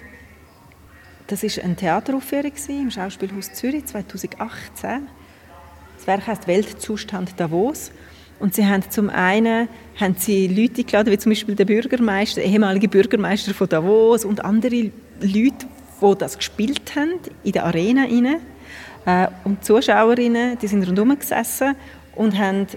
Das 1.27 1.43
ist 1.43 1.63
eine 1.63 1.77
Theateraufführung 1.77 2.51
im 2.67 2.91
Schauspielhaus 2.91 3.53
Zürich 3.53 3.85
2018. 3.85 5.07
Das 5.95 6.07
Werk 6.07 6.27
heißt 6.27 6.47
Weltzustand 6.47 7.39
Davos. 7.39 7.91
Und 8.39 8.53
sie 8.53 8.65
haben 8.65 8.83
zum 8.91 9.09
einen 9.09 9.69
haben 9.97 10.15
sie 10.17 10.47
Leute 10.47 10.83
geladen, 10.83 11.11
wie 11.11 11.17
zum 11.17 11.31
Beispiel 11.31 11.55
der 11.55 11.65
Bürgermeister, 11.65 12.41
ehemalige 12.41 12.89
Bürgermeister 12.89 13.53
von 13.53 13.69
Davos 13.69 14.25
und 14.25 14.43
andere 14.43 14.91
Leute, 15.21 15.67
die 16.01 16.17
das 16.17 16.37
gespielt 16.37 16.95
haben 16.97 17.13
in 17.45 17.53
der 17.53 17.65
Arena 17.65 18.03
rein. 18.03 18.41
Äh, 19.05 19.27
und 19.45 19.61
die 19.61 19.65
Zuschauerinnen, 19.65 20.57
die 20.59 20.67
sind 20.67 20.85
rundherum 20.85 21.17
gesessen 21.17 21.77
und 22.17 22.37
haben 22.37 22.67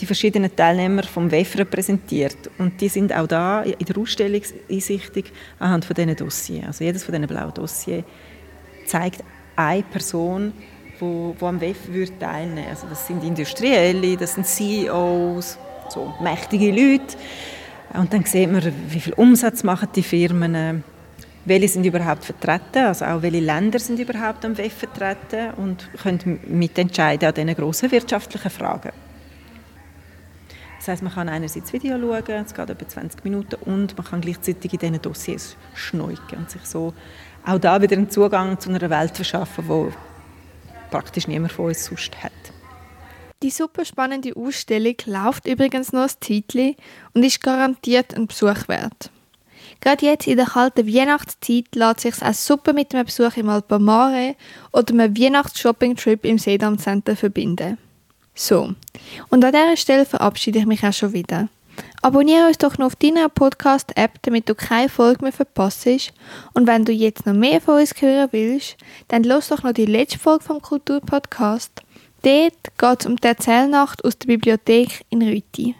die 0.00 0.06
verschiedenen 0.06 0.54
Teilnehmer 0.54 1.02
vom 1.02 1.30
WEF 1.30 1.58
repräsentiert. 1.58 2.50
Und 2.58 2.80
die 2.80 2.88
sind 2.88 3.12
auch 3.12 3.26
da 3.26 3.62
in 3.62 3.84
der 3.84 3.98
Ausstellung 3.98 4.42
einsichtig 4.70 5.32
anhand 5.58 5.84
von 5.84 5.94
diesen 5.94 6.14
Dossiers. 6.14 6.66
Also 6.66 6.84
jedes 6.84 7.04
von 7.04 7.12
diesen 7.14 7.26
blauen 7.26 7.52
Dossiers 7.54 8.04
zeigt 8.86 9.24
eine 9.56 9.82
Person, 9.82 10.52
wo 11.00 11.34
am 11.40 11.60
WEF 11.60 11.88
würde 11.88 12.16
teilnehmen 12.18 12.68
Also 12.68 12.86
das 12.88 13.06
sind 13.06 13.24
Industrielle, 13.24 14.16
das 14.16 14.34
sind 14.34 14.46
CEOs, 14.46 15.58
so 15.88 16.14
mächtige 16.20 16.70
Leute. 16.70 17.16
Und 17.94 18.12
dann 18.12 18.24
sieht 18.24 18.50
man, 18.50 18.62
wie 18.88 19.00
viel 19.00 19.14
Umsatz 19.14 19.64
machen 19.64 19.88
die 19.94 20.02
Firmen, 20.02 20.84
welche 21.44 21.68
sind 21.68 21.84
überhaupt 21.84 22.24
vertreten, 22.24 22.86
also 22.86 23.04
auch 23.04 23.22
welche 23.22 23.40
Länder 23.40 23.78
sind 23.78 23.98
überhaupt 23.98 24.44
am 24.44 24.56
WEF 24.58 24.74
vertreten 24.74 25.54
und 25.56 25.88
können 26.02 26.40
mitentscheiden 26.46 27.28
an 27.28 27.34
diesen 27.34 27.54
grossen 27.54 27.90
wirtschaftlichen 27.90 28.50
Fragen. 28.50 28.90
Das 30.78 30.88
heißt, 30.88 31.02
man 31.02 31.12
kann 31.12 31.28
einerseits 31.28 31.72
Video 31.72 31.98
schauen, 31.98 32.44
es 32.44 32.54
geht 32.54 32.70
etwa 32.70 32.88
20 32.88 33.24
Minuten, 33.24 33.56
und 33.66 33.96
man 33.96 34.06
kann 34.06 34.20
gleichzeitig 34.20 34.72
in 34.72 34.78
diesen 34.78 35.02
Dossiers 35.02 35.56
schneuken 35.74 36.38
und 36.38 36.50
sich 36.50 36.64
so 36.64 36.94
auch 37.44 37.58
da 37.58 37.80
wieder 37.82 37.96
einen 37.96 38.10
Zugang 38.10 38.58
zu 38.60 38.70
einer 38.70 38.88
Welt 38.88 39.16
verschaffen, 39.16 39.64
wo 39.68 39.92
praktisch 40.90 41.26
niemand 41.26 41.52
von 41.52 41.66
uns 41.66 41.84
sonst 41.84 42.22
hat. 42.22 42.32
Die 43.42 43.50
super 43.50 43.84
spannende 43.84 44.34
Ausstellung 44.34 44.96
läuft 45.04 45.46
übrigens 45.46 45.92
noch 45.92 46.02
als 46.02 46.18
Titel 46.18 46.74
und 47.14 47.24
ist 47.24 47.42
garantiert 47.42 48.14
ein 48.14 48.26
Besuch 48.26 48.66
wert. 48.68 49.10
Gerade 49.80 50.06
jetzt 50.06 50.26
in 50.26 50.36
der 50.36 50.46
kalten 50.46 50.86
Weihnachtszeit 50.86 51.74
lässt 51.74 52.00
sich 52.00 52.22
auch 52.22 52.34
super 52.34 52.72
mit 52.72 52.94
einem 52.94 53.06
Besuch 53.06 53.36
im 53.36 53.48
Alpamare 53.48 54.34
oder 54.72 54.92
einem 54.92 55.16
Weihnachts-Shopping-Trip 55.16 56.24
im 56.24 56.38
Sedam 56.38 56.78
Center 56.78 57.14
verbinden. 57.14 57.78
So, 58.34 58.74
und 59.30 59.44
an 59.44 59.52
dieser 59.52 59.76
Stelle 59.76 60.04
verabschiede 60.04 60.60
ich 60.60 60.66
mich 60.66 60.84
auch 60.84 60.92
schon 60.92 61.12
wieder. 61.12 61.48
Abonniere 62.02 62.46
uns 62.46 62.58
doch 62.58 62.78
noch 62.78 62.86
auf 62.86 62.96
deiner 62.96 63.28
Podcast-App, 63.28 64.22
damit 64.22 64.48
du 64.48 64.54
keine 64.54 64.88
Folge 64.88 65.24
mehr 65.24 65.32
verpasst. 65.32 65.86
Und 66.54 66.66
wenn 66.66 66.84
du 66.84 66.92
jetzt 66.92 67.26
noch 67.26 67.34
mehr 67.34 67.60
von 67.60 67.80
uns 67.80 67.94
hören 68.00 68.28
willst, 68.30 68.76
dann 69.08 69.24
los 69.24 69.48
doch 69.48 69.62
noch 69.62 69.72
die 69.72 69.86
letzte 69.86 70.18
Folge 70.18 70.44
vom 70.44 70.62
Kulturpodcast. 70.62 71.82
Dort 72.22 72.78
geht 72.78 73.00
es 73.00 73.06
um 73.06 73.16
die 73.16 73.28
Erzählnacht 73.28 74.04
aus 74.04 74.18
der 74.18 74.26
Bibliothek 74.26 75.04
in 75.10 75.22
Rüti. 75.22 75.74